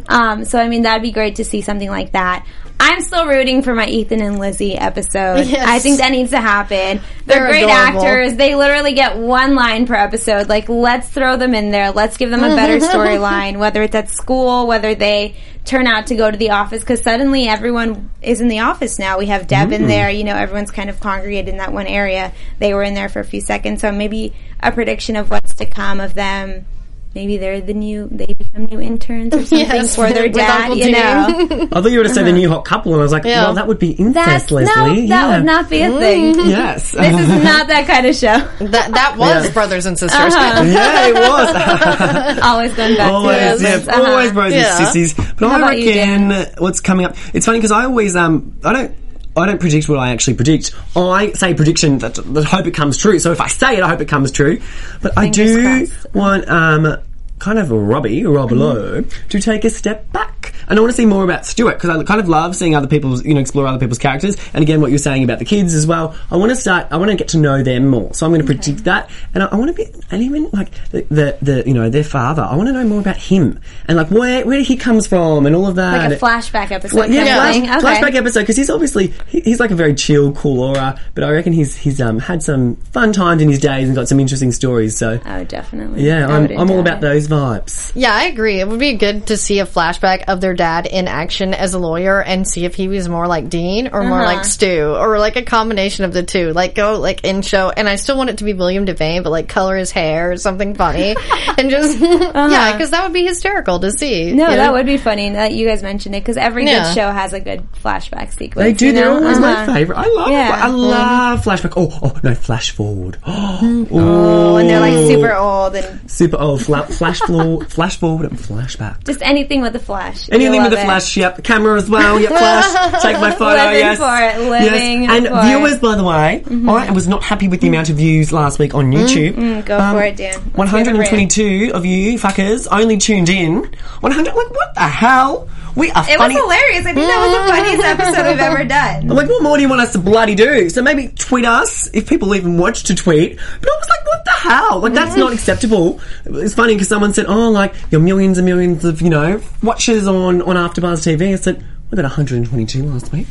Um, 0.09 0.45
so 0.45 0.59
I 0.59 0.69
mean, 0.69 0.83
that'd 0.83 1.03
be 1.03 1.13
great 1.13 1.37
to 1.37 1.45
see 1.45 1.63
something 1.63 1.89
like 1.89 2.13
that. 2.13 2.47
I'm 2.79 3.01
still 3.03 3.27
rooting 3.27 3.63
for 3.63 3.75
my 3.75 3.87
Ethan 3.87 4.21
and 4.21 4.39
Lizzie 4.39 4.77
episode. 4.77 5.47
Yes. 5.55 5.67
I 5.69 5.79
think 5.79 5.99
that 5.99 6.11
needs 6.11 6.31
to 6.31 6.41
happen. 6.41 7.01
They're, 7.27 7.39
They're 7.39 7.47
great 7.47 7.63
adorable. 7.65 8.03
actors. 8.03 8.35
They 8.35 8.55
literally 8.57 8.93
get 8.95 9.17
one 9.17 9.55
line 9.55 9.87
per 9.87 9.95
episode. 9.95 10.49
Like, 10.49 10.69
let's 10.69 11.09
throw 11.09 11.37
them 11.37 11.55
in 11.55 11.71
there. 11.71 11.93
Let's 11.93 12.17
give 12.17 12.31
them 12.31 12.43
a 12.43 12.49
better 12.57 12.79
storyline, 12.87 13.59
whether 13.59 13.83
it's 13.85 13.95
at 13.95 14.09
school, 14.11 14.67
whether 14.67 14.95
they 14.97 15.37
turn 15.65 15.87
out 15.87 16.09
to 16.09 16.15
go 16.15 16.31
to 16.31 16.37
the 16.37 16.51
office, 16.51 16.81
because 16.81 17.03
suddenly 17.03 17.49
everyone 17.49 18.11
is 18.21 18.41
in 18.41 18.49
the 18.49 18.61
office 18.61 18.99
now. 18.99 19.19
We 19.19 19.27
have 19.27 19.47
Deb 19.47 19.73
in 19.73 19.83
mm. 19.83 19.87
there. 19.89 20.11
You 20.11 20.25
know, 20.25 20.37
everyone's 20.37 20.71
kind 20.71 20.91
of 20.91 21.01
congregated 21.01 21.49
in 21.49 21.57
that 21.59 21.73
one 21.73 21.87
area. 21.87 22.33
They 22.59 22.75
were 22.75 22.83
in 22.83 22.95
there 22.95 23.09
for 23.09 23.21
a 23.21 23.25
few 23.25 23.41
seconds. 23.41 23.81
So 23.81 23.91
maybe 23.91 24.35
a 24.61 24.73
prediction 24.73 25.17
of 25.17 25.31
what's 25.31 25.55
to 25.55 25.67
come 25.67 26.01
of 26.01 26.15
them. 26.15 26.67
Maybe 27.15 27.37
they're 27.39 27.61
the 27.61 27.75
new, 27.75 28.09
they 28.11 28.27
become 28.27 28.65
new 28.67 28.81
interns 28.81 29.33
or 29.35 29.39
something 29.47 29.59
Yes, 29.59 29.95
for 29.95 30.11
their 30.13 30.29
dad, 30.29 30.77
you 30.77 30.91
know. 30.91 31.69
I 31.73 31.81
thought 31.81 31.91
you 31.93 31.99
were 31.99 32.05
to 32.05 32.13
say 32.13 32.25
the 32.25 32.33
new 32.33 32.49
hot 32.49 32.65
couple, 32.65 32.93
and 32.93 33.01
I 33.01 33.05
was 33.05 33.13
like, 33.13 33.25
Yeah. 33.25 33.45
well, 33.45 33.55
that 33.55 33.69
would 33.69 33.79
be 33.79 33.91
incest, 33.93 34.49
That's, 34.49 34.51
no, 34.51 34.57
Leslie. 34.57 35.07
that 35.07 35.09
yeah. 35.09 35.37
would 35.37 35.45
not 35.47 35.71
be 35.71 35.83
a 35.83 35.91
thing. 35.99 36.35
Yes. 36.55 36.91
This 36.91 37.21
is 37.21 37.29
not 37.45 37.69
that 37.69 37.87
kind 37.87 38.07
of 38.07 38.15
show. 38.17 38.39
That 38.67 38.93
that 38.93 39.17
was 39.17 39.45
Yeah. 39.47 39.53
brothers 39.53 39.87
and 39.87 39.99
sisters. 39.99 40.35
Uh-huh. 40.35 40.63
yeah, 40.65 41.07
it 41.09 41.15
was. 41.15 42.39
Always 42.43 42.75
going 42.75 42.97
back 42.97 43.13
always, 43.13 43.59
to 43.59 43.63
yeah. 43.63 43.77
Uh-huh. 43.77 44.11
always 44.11 44.33
brothers 44.33 44.55
Yeah. 44.55 44.79
and 44.79 44.89
sisters. 44.89 45.27
But 45.39 45.49
How 45.49 45.55
I 45.55 45.59
about 45.59 45.79
you, 45.79 45.91
reckon 45.91 46.31
what's 46.59 46.81
coming 46.81 47.07
up. 47.07 47.17
It's 47.33 47.47
funny 47.47 47.59
because 47.59 47.73
I 47.73 47.85
always 47.85 48.17
um 48.17 48.59
I 48.65 48.73
don't. 48.73 48.95
I 49.37 49.47
don't 49.47 49.61
predict 49.61 49.89
what 49.89 49.99
I 49.99 50.11
actually 50.11 50.35
predict. 50.35 50.73
I 50.97 51.33
say 51.33 51.55
prediction 51.55 51.99
that, 51.99 52.15
that 52.15 52.45
hope 52.45 52.67
it 52.67 52.75
comes 52.75 52.97
true. 52.97 53.19
So 53.19 53.33
if 53.33 53.41
I 53.41 53.49
say 53.49 53.77
it, 53.77 53.83
I 53.83 53.89
hope 53.89 54.01
it 54.01 54.09
comes 54.09 54.31
true. 54.31 54.61
But 55.03 55.19
I 55.19 55.29
do 55.29 55.87
crossed. 55.87 56.15
want 56.15 56.49
um 56.49 56.99
kind 57.39 57.59
of 57.59 57.71
Robbie, 57.71 58.25
Rob 58.25 58.53
Lowe, 58.53 59.03
to 59.03 59.41
take 59.41 59.65
a 59.65 59.71
step 59.71 60.11
back. 60.13 60.44
And 60.69 60.79
I 60.79 60.83
want 60.83 60.93
to 60.93 60.97
see 60.97 61.07
more 61.07 61.25
about 61.25 61.47
Stuart 61.47 61.75
because 61.75 61.91
I 61.91 62.03
kind 62.05 62.21
of 62.21 62.29
love 62.29 62.57
seeing 62.57 62.75
other 62.75 62.87
people's, 62.87 63.25
you 63.25 63.35
know, 63.35 63.41
explore 63.41 63.67
other 63.67 63.79
people's 63.79 63.99
characters. 63.99 64.37
And 64.55 64.63
again, 64.63 64.81
what 64.81 64.91
you're 64.91 64.99
saying 64.99 65.25
about 65.25 65.39
the 65.39 65.45
kids 65.45 65.75
as 65.75 65.87
well. 65.87 66.17
I 66.31 66.37
want 66.37 66.51
to 66.51 66.57
start. 66.57 66.89
I 66.91 66.97
want 66.97 67.11
to 67.11 67.17
get 67.17 67.29
to 67.29 67.39
know 67.39 67.63
them 67.63 67.89
more. 67.89 68.13
So 68.15 68.27
I'm 68.27 68.33
going 68.33 68.41
to 68.41 68.47
predict 68.47 68.85
that, 68.85 69.11
and 69.35 69.43
I, 69.43 69.47
I 69.47 69.57
want 69.57 69.69
to 69.69 69.75
be, 69.75 69.87
and 70.11 70.23
even 70.23 70.51
like 70.53 70.71
the, 70.91 71.03
the, 71.03 71.39
the, 71.43 71.63
you 71.67 71.75
know, 71.75 71.91
their 71.91 72.05
father. 72.05 72.43
I 72.43 72.57
want 72.57 72.69
to 72.69 72.73
know 72.73 72.85
more 72.85 73.01
about 73.01 73.17
him 73.17 73.61
and 73.87 73.97
like 73.97 74.11
where 74.11 74.45
where 74.47 74.61
he 74.61 74.77
comes 74.77 75.07
from 75.07 75.47
and 75.47 75.55
all 75.55 75.67
of 75.67 75.77
that. 75.77 76.11
Like 76.11 76.19
a 76.19 76.25
flashback 76.25 76.71
episode. 76.71 76.97
Well, 76.97 77.11
yeah, 77.11 77.25
flash. 77.35 77.57
Okay. 77.57 77.67
flashback 77.69 78.15
episode 78.15 78.41
because 78.41 78.57
he's 78.57 78.71
obviously 78.71 79.13
he, 79.29 79.41
he's 79.41 79.61
like 79.61 79.71
a 79.71 79.75
very 79.75 79.95
chill, 79.95 80.33
cool 80.33 80.61
aura, 80.61 81.01
but 81.15 81.25
I 81.25 81.31
reckon 81.31 81.53
he's 81.53 81.77
he's 81.77 82.01
um 82.01 82.19
had 82.19 82.43
some 82.43 82.77
fun 82.77 83.13
times 83.13 83.43
in 83.43 83.49
his 83.49 83.59
days 83.59 83.87
and 83.89 83.95
got 83.97 84.09
some 84.09 84.21
interesting 84.21 84.53
stories. 84.53 84.97
So 84.97 85.21
Oh, 85.25 85.45
definitely. 85.45 86.05
yeah, 86.07 86.29
I 86.29 86.37
I'm 86.37 86.59
I'm 86.59 86.71
all 86.71 86.81
about 86.81 87.01
those 87.01 87.29
vibes. 87.29 87.93
Yeah, 87.95 88.15
I 88.15 88.25
agree. 88.25 88.61
It 88.61 88.69
would 88.69 88.81
be 88.81 88.95
good 88.95 89.27
to 89.29 89.37
see 89.37 89.59
a 89.61 89.67
flashback 89.67 90.25
of 90.29 90.41
their 90.41 90.54
dad 90.55 90.87
in 90.87 91.09
action 91.09 91.55
as 91.55 91.75
a 91.75 91.79
lawyer 91.79 92.23
and 92.23 92.47
see 92.49 92.65
if 92.65 92.75
he 92.75 92.89
was 92.89 93.09
more 93.09 93.27
like 93.27 93.49
Dean 93.49 93.89
or 93.93 94.03
more 94.05 94.21
Uh-huh. 94.23 94.35
like 94.37 94.45
Stu 94.45 94.95
or 94.97 95.19
like 95.19 95.37
a 95.37 95.43
combination 95.43 96.05
of 96.05 96.13
the 96.13 96.23
two. 96.23 96.53
Like 96.53 96.75
go 96.75 96.99
like 97.01 97.25
in 97.25 97.43
show, 97.43 97.71
and 97.71 97.89
I 97.89 97.97
still 97.97 98.17
want 98.17 98.31
it 98.31 98.39
to 98.39 98.45
be 98.45 98.53
William 98.55 98.87
Devane, 98.87 99.23
but 99.23 99.31
like 99.31 99.49
color 99.49 99.77
his 99.77 99.91
hair 99.91 100.33
or 100.33 100.37
something 100.37 100.75
funny, 100.75 101.15
and 101.59 101.71
just 101.71 101.99
yeah, 102.01 102.73
because 102.73 102.91
that 102.91 103.05
would 103.05 103.13
be 103.13 103.27
hysterical 103.27 103.79
to 103.81 103.91
see. 103.93 104.27
Uh-huh. 104.29 104.37
No, 104.37 104.51
you 104.51 104.57
that 104.57 104.67
know? 104.67 104.73
would 104.73 104.87
be 104.87 104.97
funny 104.97 105.31
that 105.31 105.53
you 105.53 105.67
guys 105.67 105.83
mentioned 105.83 106.15
it 106.15 106.21
because 106.23 106.37
every 106.37 106.67
Yeah. 106.67 106.85
good 106.85 106.95
show 106.95 107.11
has 107.11 107.33
a 107.33 107.41
good 107.41 107.67
flashback 107.83 108.33
sequence. 108.33 108.65
They 108.65 108.73
do. 108.73 108.87
you 108.87 108.93
They're 108.93 109.11
always 109.11 109.39
Uh-huh. 109.39 109.67
my 109.67 109.75
favorite. 109.75 109.97
I 109.99 110.07
love. 110.09 110.29
Yeah. 110.31 110.61
I 110.63 110.69
love 110.69 111.45
flashback. 111.45 111.73
Oh, 111.77 111.91
oh 112.03 112.19
no, 112.23 112.35
flash 112.35 112.71
forward. 112.71 113.19
Oh, 113.27 114.57
and 114.57 114.69
they're 114.69 114.81
like 114.81 114.95
super 115.11 115.35
old 115.35 115.75
and 115.77 116.11
Super 116.11 116.37
old. 116.39 116.63
Fla- 116.63 116.87
flash 116.87 117.19
forward, 117.21 117.71
flash 117.71 117.97
forward, 117.99 118.31
and 118.31 118.39
flashback. 118.39 119.05
just 119.05 119.23
anything 119.23 119.61
with 119.63 119.75
a 119.77 119.79
flash. 119.79 120.29
Anything 120.31 120.44
You 120.45 120.63
with 120.63 120.73
a 120.73 120.77
love 120.77 120.85
it. 120.85 120.85
flash, 120.85 121.17
yep. 121.17 121.43
Camera 121.45 121.77
as 121.77 121.89
well, 121.89 122.21
yep. 122.21 122.31
Flash. 122.31 123.03
Take 123.03 123.21
my 123.21 123.33
photo. 123.33 123.63
Living 123.63 123.79
yes. 123.81 123.99
for 123.99 124.43
it, 124.43 124.51
living 124.51 125.03
yes. 125.03 125.13
And 125.13 125.27
for 125.27 125.39
it. 125.39 125.45
viewers, 125.45 125.79
by 125.79 125.97
the 125.97 126.05
way, 126.05 126.43
mm-hmm. 126.45 126.69
I 126.69 126.91
was 126.91 127.09
not 127.09 127.23
happy 127.23 127.49
with 127.49 127.61
the 127.61 127.69
amount 127.69 127.91
of 127.91 127.97
views 127.97 128.33
last 128.33 128.59
week 128.59 128.75
on 128.75 128.91
mm-hmm. 128.91 129.05
YouTube. 129.05 129.33
Mm, 129.35 129.65
go 129.65 129.79
for 129.79 129.83
um, 129.83 129.97
it, 129.99 130.17
Dan. 130.17 130.41
One 130.41 130.67
the 130.67 130.71
hundred 130.71 130.97
and 130.97 131.07
twenty-two 131.07 131.73
of 131.75 131.85
you 131.85 132.19
fuckers 132.19 132.69
only 132.71 132.99
tuned 132.99 133.29
in. 133.29 133.65
One 134.01 134.13
hundred. 134.13 134.35
Like 134.35 134.51
what 134.51 134.75
the 134.75 134.81
hell? 134.81 135.49
We 135.77 135.91
are 135.91 136.09
It 136.09 136.19
funny. 136.19 136.35
was 136.35 136.43
hilarious. 136.45 136.87
I 136.87 136.95
think 136.95 137.07
that 137.09 137.19
was 137.19 137.33
the 137.33 137.39
mm-hmm. 137.39 137.51
funniest 137.51 137.85
episode 137.85 138.31
we've 138.31 138.39
ever 138.39 138.65
done. 138.65 139.11
I'm 139.11 139.17
like, 139.17 139.29
what 139.29 139.43
more 139.43 139.57
do 139.57 139.63
you 139.63 139.69
want 139.69 139.81
us 139.81 139.93
to 139.93 139.99
bloody 139.99 140.37
do? 140.37 140.71
So 140.71 140.83
maybe 140.83 141.09
tweet 141.09 141.45
us 141.45 141.91
if 141.93 142.09
people 142.09 142.35
even 142.37 142.59
watch 142.59 142.85
to 142.85 142.95
tweet. 142.95 143.37
But 143.37 143.69
I 143.69 143.77
was 143.77 143.89
like, 143.89 144.07
what 144.07 144.25
the 144.25 144.31
hell? 144.31 144.79
Like 144.81 144.93
that's 144.93 145.17
not 145.17 145.33
acceptable. 145.33 146.01
It's 146.27 146.55
funny 146.55 146.75
because 146.75 146.89
someone 146.89 147.13
said, 147.13 147.27
oh, 147.27 147.51
like 147.51 147.75
your 147.91 148.01
millions 148.01 148.39
and 148.39 148.47
millions 148.47 148.85
of 148.85 149.03
you 149.03 149.11
know 149.11 149.43
watchers 149.63 150.07
on 150.07 150.34
on 150.43 150.57
AfterBuzz 150.57 151.17
TV. 151.17 151.33
I 151.33 151.37
said, 151.37 151.65
we 151.91 151.97
got 151.97 152.05
122 152.05 152.85
last 152.85 153.13
week. 153.13 153.27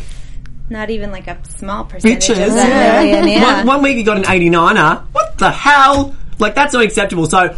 Not 0.70 0.89
even 0.89 1.12
like 1.12 1.28
a 1.28 1.38
small 1.46 1.84
percentage 1.86 2.24
Bitches, 2.24 2.48
of 2.48 2.54
that 2.54 3.06
yeah. 3.06 3.22
million. 3.22 3.28
Yeah. 3.28 3.58
One, 3.58 3.68
one 3.68 3.84
week 3.84 3.98
you 3.98 4.06
got 4.06 4.18
an 4.18 4.24
89er. 4.24 5.04
What 5.12 5.38
the 5.38 5.52
hell? 5.52 6.16
Like 6.39 6.56
that's 6.56 6.74
not 6.74 6.84
acceptable. 6.84 7.26
So 7.26 7.56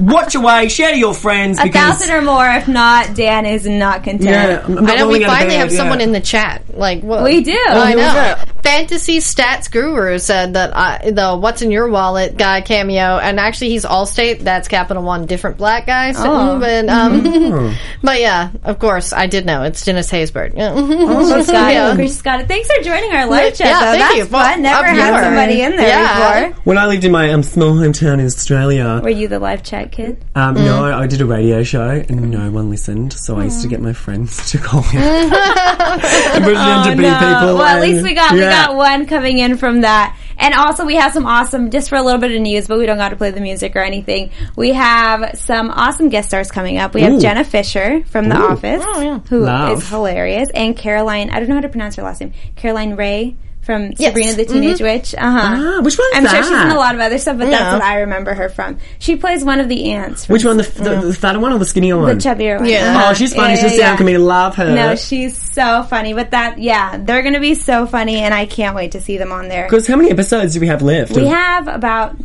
watch 0.00 0.34
away, 0.34 0.68
share 0.68 0.92
to 0.92 0.98
your 0.98 1.14
friends 1.14 1.58
a 1.58 1.64
because 1.64 1.98
thousand 1.98 2.14
or 2.14 2.22
more. 2.22 2.46
If 2.46 2.68
not, 2.68 3.14
Dan 3.14 3.46
is 3.46 3.66
not 3.66 4.04
content. 4.04 4.22
yeah, 4.24 4.62
I'm, 4.64 4.78
I'm 4.78 4.84
not 4.84 4.94
I 4.94 4.96
know 4.96 5.08
we 5.08 5.24
finally 5.24 5.54
bed, 5.54 5.60
have 5.60 5.72
someone 5.72 6.00
in 6.00 6.12
the 6.12 6.20
chat. 6.20 6.62
Like 6.76 7.02
what? 7.02 7.24
We 7.24 7.42
do. 7.42 7.58
I 7.68 7.94
know. 7.94 8.44
That? 8.64 8.70
fantasy 8.74 9.18
stats 9.18 9.70
guru 9.70 10.18
said 10.18 10.54
that 10.54 10.76
I, 10.76 11.10
the 11.10 11.36
"What's 11.36 11.62
in 11.62 11.70
Your 11.70 11.88
Wallet" 11.88 12.36
guy 12.36 12.60
cameo, 12.60 13.18
and 13.18 13.38
actually 13.38 13.70
he's 13.70 13.84
Allstate. 13.84 14.40
That's 14.40 14.66
Capital 14.68 15.02
One, 15.02 15.26
different 15.26 15.56
black 15.58 15.86
guy. 15.86 16.12
So, 16.12 16.24
Oh. 16.26 16.58
but 16.58 16.88
um, 16.88 17.76
but 18.02 18.20
yeah, 18.20 18.50
of 18.64 18.78
course 18.78 19.12
I 19.12 19.26
did 19.26 19.46
know 19.46 19.62
it's 19.62 19.84
Dennis 19.84 20.10
Haysbert. 20.10 20.54
Yeah. 20.56 20.74
She's 21.36 21.46
got 21.50 21.72
Yeah. 21.72 21.94
it. 21.94 21.98
She's 21.98 22.22
got 22.22 22.40
it. 22.40 22.48
Thanks 22.48 22.68
for 22.70 22.82
joining 22.82 23.12
our 23.12 23.26
live 23.26 23.54
chat. 23.54 23.66
Yeah, 23.68 23.80
though. 23.80 23.86
thank 23.86 24.00
That's 24.00 24.16
you. 24.16 24.26
Well, 24.26 24.44
fun. 24.52 24.62
Never 24.62 24.78
up 24.88 24.96
had 24.96 25.10
yours. 25.14 25.24
somebody 25.24 25.62
in 25.62 25.76
there 25.76 25.88
Yeah. 25.88 26.40
before. 26.50 26.62
When 26.64 26.78
I 26.78 26.86
lived 26.86 27.04
in 27.04 27.12
my 27.12 27.30
um, 27.32 27.42
small 27.42 27.72
hometown 27.74 28.14
in 28.20 28.26
Australia, 28.26 29.00
Were 29.02 29.10
you 29.10 29.28
the 29.28 29.38
live 29.38 29.62
chat 29.62 29.92
kid? 29.92 30.24
um, 30.34 30.54
Mm. 30.56 30.64
no, 30.64 30.84
I 30.98 31.06
did 31.06 31.20
a 31.20 31.26
radio 31.26 31.62
show 31.62 31.88
and 32.08 32.30
no 32.30 32.50
one 32.50 32.70
listened, 32.70 33.12
so 33.12 33.36
I 33.38 33.44
used 33.44 33.62
to 33.62 33.68
get 33.68 33.80
my 33.80 33.92
friends 33.92 34.50
to 34.52 34.58
call 34.58 34.80
me. 34.92 34.98
and 34.98 36.44
pretend 36.44 36.84
to 36.84 36.90
be 36.96 37.02
people. 37.04 37.48
Oh, 37.50 37.56
well, 37.56 37.62
at 37.76 37.82
least 37.82 38.02
we 38.02 38.14
got 38.14 38.32
we 38.32 38.40
Yeah. 38.40 38.50
Got 38.54 38.76
one 38.76 39.06
coming 39.06 39.38
in 39.38 39.56
from 39.56 39.82
that. 39.82 40.16
And 40.36 40.54
also, 40.54 40.84
we 40.84 40.96
have 40.96 41.12
some 41.12 41.26
awesome, 41.26 41.70
just 41.70 41.88
for 41.88 41.96
a 41.96 42.02
little 42.02 42.20
bit 42.20 42.32
of 42.32 42.40
news, 42.40 42.66
but 42.66 42.78
we 42.78 42.86
don't 42.86 42.96
got 42.98 43.10
to 43.10 43.16
play 43.16 43.30
the 43.30 43.40
music 43.40 43.76
or 43.76 43.80
anything. 43.80 44.30
We 44.56 44.72
have 44.72 45.38
some 45.38 45.70
awesome 45.70 46.08
guest 46.08 46.28
stars 46.28 46.50
coming 46.50 46.78
up. 46.78 46.92
We 46.94 47.02
have 47.02 47.12
Ooh. 47.12 47.20
Jenna 47.20 47.44
Fischer 47.44 48.04
from 48.06 48.28
The 48.28 48.36
Ooh. 48.36 48.48
Office, 48.48 48.82
oh, 48.84 49.22
who 49.28 49.42
is 49.42 49.46
Love. 49.46 49.88
hilarious, 49.88 50.48
and 50.54 50.76
Caroline. 50.76 51.30
I 51.30 51.38
don't 51.38 51.48
know 51.48 51.54
how 51.54 51.60
to 51.60 51.68
pronounce 51.68 51.96
her 51.96 52.02
last 52.02 52.20
name. 52.20 52.32
Caroline 52.56 52.96
Rhea 52.96 53.34
from 53.64 53.92
Yes. 53.96 54.10
Sabrina 54.10 54.32
the 54.34 54.44
Teenage 54.44 54.80
Witch. 54.80 55.14
Uh 55.14 55.30
huh. 55.30 55.40
Ah, 55.42 55.80
which 55.82 55.98
one's 55.98 56.16
I'm 56.16 56.26
sure 56.26 56.42
she's 56.42 56.50
in 56.50 56.70
a 56.70 56.74
lot 56.74 56.94
of 56.94 57.00
other 57.00 57.18
stuff, 57.18 57.38
but 57.38 57.48
Yeah. 57.48 57.58
that's 57.58 57.72
what 57.74 57.82
I 57.82 58.00
remember 58.00 58.34
her 58.34 58.48
from. 58.48 58.78
She 58.98 59.16
plays 59.16 59.44
one 59.44 59.60
of 59.60 59.68
the 59.68 59.92
aunts. 59.92 60.28
Which 60.28 60.44
one? 60.44 60.56
The, 60.58 60.62
the, 60.62 61.06
the 61.08 61.14
fatter 61.14 61.38
one 61.40 61.52
or 61.52 61.58
the 61.58 61.64
skinnier 61.64 61.96
one? 61.98 62.18
The 62.18 62.22
chubbier 62.28 62.58
one. 62.60 62.68
Yeah. 62.68 62.94
Uh-huh. 62.96 63.06
Oh, 63.10 63.14
she's 63.14 63.34
funny. 63.34 63.54
Yeah, 63.54 63.62
she's 63.62 63.72
a 63.72 63.76
yeah, 63.76 63.80
sound 63.82 63.92
yeah. 63.92 63.96
comedian. 63.96 64.24
Love 64.24 64.56
her. 64.56 64.74
No, 64.74 64.94
she's 64.96 65.36
so 65.36 65.82
funny. 65.84 66.12
But 66.14 66.30
that, 66.32 66.58
yeah, 66.58 66.98
they're 66.98 67.22
going 67.22 67.34
to 67.34 67.40
be 67.40 67.54
so 67.54 67.86
funny, 67.86 68.16
and 68.20 68.32
I 68.34 68.46
can't 68.46 68.74
wait 68.76 68.92
to 68.92 69.00
see 69.00 69.16
them 69.18 69.32
on 69.32 69.48
there. 69.48 69.64
Because 69.64 69.86
how 69.86 69.96
many 69.96 70.10
episodes 70.10 70.54
do 70.54 70.60
we 70.60 70.66
have 70.68 70.82
left? 70.82 71.12
We 71.16 71.26
have 71.26 71.68
about 71.68 72.16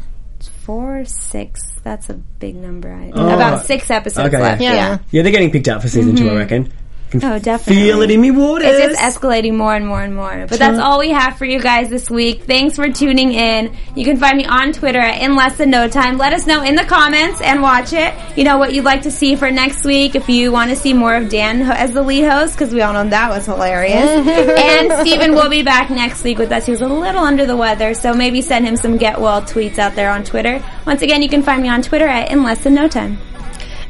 four, 0.63 1.06
six. 1.06 1.62
That's 1.84 2.10
a 2.10 2.13
big 2.13 2.56
number. 2.56 2.91
I, 2.93 3.06
about 3.08 3.65
six 3.65 3.89
episodes 3.89 4.34
Okay. 4.34 4.41
left. 4.41 4.62
Yeah. 4.62 4.73
Yeah. 4.73 4.97
yeah, 5.12 5.21
they're 5.23 5.32
getting 5.32 5.52
picked 5.52 5.67
up 5.67 5.82
for 5.82 5.88
season 5.88 6.15
two, 6.15 6.30
I 6.30 6.36
reckon. 6.36 6.71
Oh, 7.15 7.39
definitely. 7.39 7.84
Feel 7.84 8.02
it 8.02 8.12
in 8.12 8.22
me 8.22 8.32
waters. 8.32 8.67
It's 8.67 9.00
just 9.00 9.19
escalating 9.19 9.56
more 9.56 9.76
and 9.76 9.88
more 9.88 10.02
and 10.02 10.15
more. 10.15 10.45
But 10.48 10.60
that's 10.60 10.80
all 10.80 11.00
we 11.00 11.10
have 11.10 11.38
for 11.38 11.45
you 11.45 11.60
guys 11.60 11.89
this 11.89 12.10
week. 12.10 12.43
Thanks 12.43 12.76
for 12.76 12.91
tuning 12.91 13.32
in. 13.32 13.76
You 13.95 14.06
can 14.06 14.17
find 14.17 14.38
me 14.38 14.45
on 14.45 14.74
Twitter 14.74 15.00
at 15.00 15.22
In 15.22 15.36
Less 15.36 15.58
Than 15.58 15.69
No 15.69 15.88
Time. 15.88 16.17
Let 16.17 16.34
us 16.34 16.45
know 16.45 16.63
in 16.63 16.76
the 16.76 16.86
comments 16.86 17.41
and 17.41 17.62
watch 17.62 17.93
it. 17.93 18.13
You 18.38 18.43
know 18.43 18.58
what 18.58 18.74
you'd 18.74 18.86
like 18.86 19.04
to 19.04 19.12
see 19.12 19.36
for 19.36 19.50
next 19.50 19.84
week. 19.84 20.15
If 20.15 20.30
you 20.30 20.52
want 20.52 20.69
to 20.69 20.76
see 20.76 20.93
more 20.93 21.15
of 21.15 21.30
Dan 21.30 21.62
as 21.63 21.93
the 21.93 22.02
lead 22.02 22.26
host, 22.26 22.54
because 22.54 22.74
we 22.74 22.82
all 22.82 22.93
know 22.93 23.10
that 23.10 23.30
was 23.30 23.45
hilarious. 23.45 24.04
and 24.60 25.08
Steven 25.08 25.34
will 25.34 25.50
be 25.50 25.63
back 25.63 25.89
next 25.89 26.24
week 26.24 26.38
with 26.38 26.52
us. 26.52 26.65
He 26.65 26.72
was 26.72 26.82
a 26.82 26.88
little 26.88 27.24
under 27.24 27.45
the 27.45 27.58
weather, 27.58 27.93
so 27.93 28.13
maybe 28.13 28.41
send 28.41 28.65
him 28.67 28.76
some 28.76 28.98
get 28.98 29.19
well 29.19 29.41
tweets 29.41 29.80
out 29.80 29.95
there 29.95 30.12
on 30.12 30.24
Twitter. 30.24 30.63
Once 30.86 31.02
again, 31.02 31.22
you 31.22 31.30
can 31.30 31.41
find 31.41 31.62
me 31.62 31.69
on 31.69 31.82
Twitter 31.82 32.08
at 32.08 32.32
In 32.32 32.43
Less 32.43 32.63
Than 32.63 32.76
No 32.76 32.88
Time. 32.88 33.17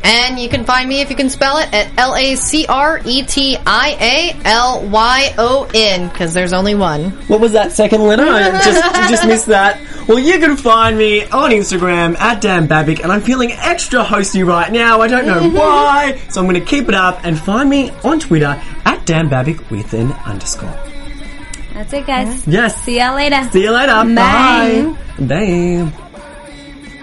And 0.01 0.39
you 0.39 0.47
can 0.47 0.63
find 0.63 0.87
me 0.87 1.01
if 1.01 1.09
you 1.09 1.15
can 1.15 1.29
spell 1.29 1.57
it 1.57 1.73
at 1.73 1.91
L 1.97 2.15
A 2.15 2.35
C 2.35 2.65
R 2.67 3.01
E 3.03 3.23
T 3.23 3.57
I 3.65 3.97
A 3.99 4.47
L 4.47 4.87
Y 4.87 5.33
O 5.37 5.69
N 5.73 6.07
because 6.07 6.33
there's 6.33 6.53
only 6.53 6.73
one. 6.73 7.11
What 7.27 7.41
was 7.41 7.51
that 7.51 7.73
second 7.73 8.03
letter? 8.03 8.23
I 8.23 8.51
just 8.63 9.09
just 9.09 9.27
missed 9.27 9.45
that. 9.47 9.79
Well, 10.07 10.19
you 10.19 10.39
can 10.39 10.55
find 10.57 10.97
me 10.97 11.25
on 11.25 11.51
Instagram 11.51 12.17
at 12.17 12.41
Dan 12.41 12.67
Babic, 12.67 13.01
and 13.03 13.11
I'm 13.11 13.21
feeling 13.21 13.51
extra 13.51 14.03
hosty 14.03 14.45
right 14.45 14.71
now. 14.71 15.01
I 15.01 15.07
don't 15.07 15.27
know 15.27 15.41
mm-hmm. 15.41 15.55
why, 15.55 16.19
so 16.29 16.41
I'm 16.41 16.47
going 16.47 16.59
to 16.59 16.65
keep 16.65 16.89
it 16.89 16.95
up 16.95 17.23
and 17.25 17.37
find 17.37 17.69
me 17.69 17.91
on 18.03 18.19
Twitter 18.19 18.59
at 18.85 19.05
Dan 19.05 19.29
Babic 19.29 19.69
with 19.69 19.93
an 19.93 20.13
underscore. 20.25 20.75
That's 21.73 21.93
it, 21.93 22.07
guys. 22.07 22.47
Yes. 22.47 22.81
See 22.83 22.97
ya 22.97 23.13
later. 23.13 23.47
See 23.51 23.63
you 23.63 23.71
later. 23.71 23.93
Bye. 24.15 24.95
Bye. 25.19 25.25
Bye. 25.87 26.05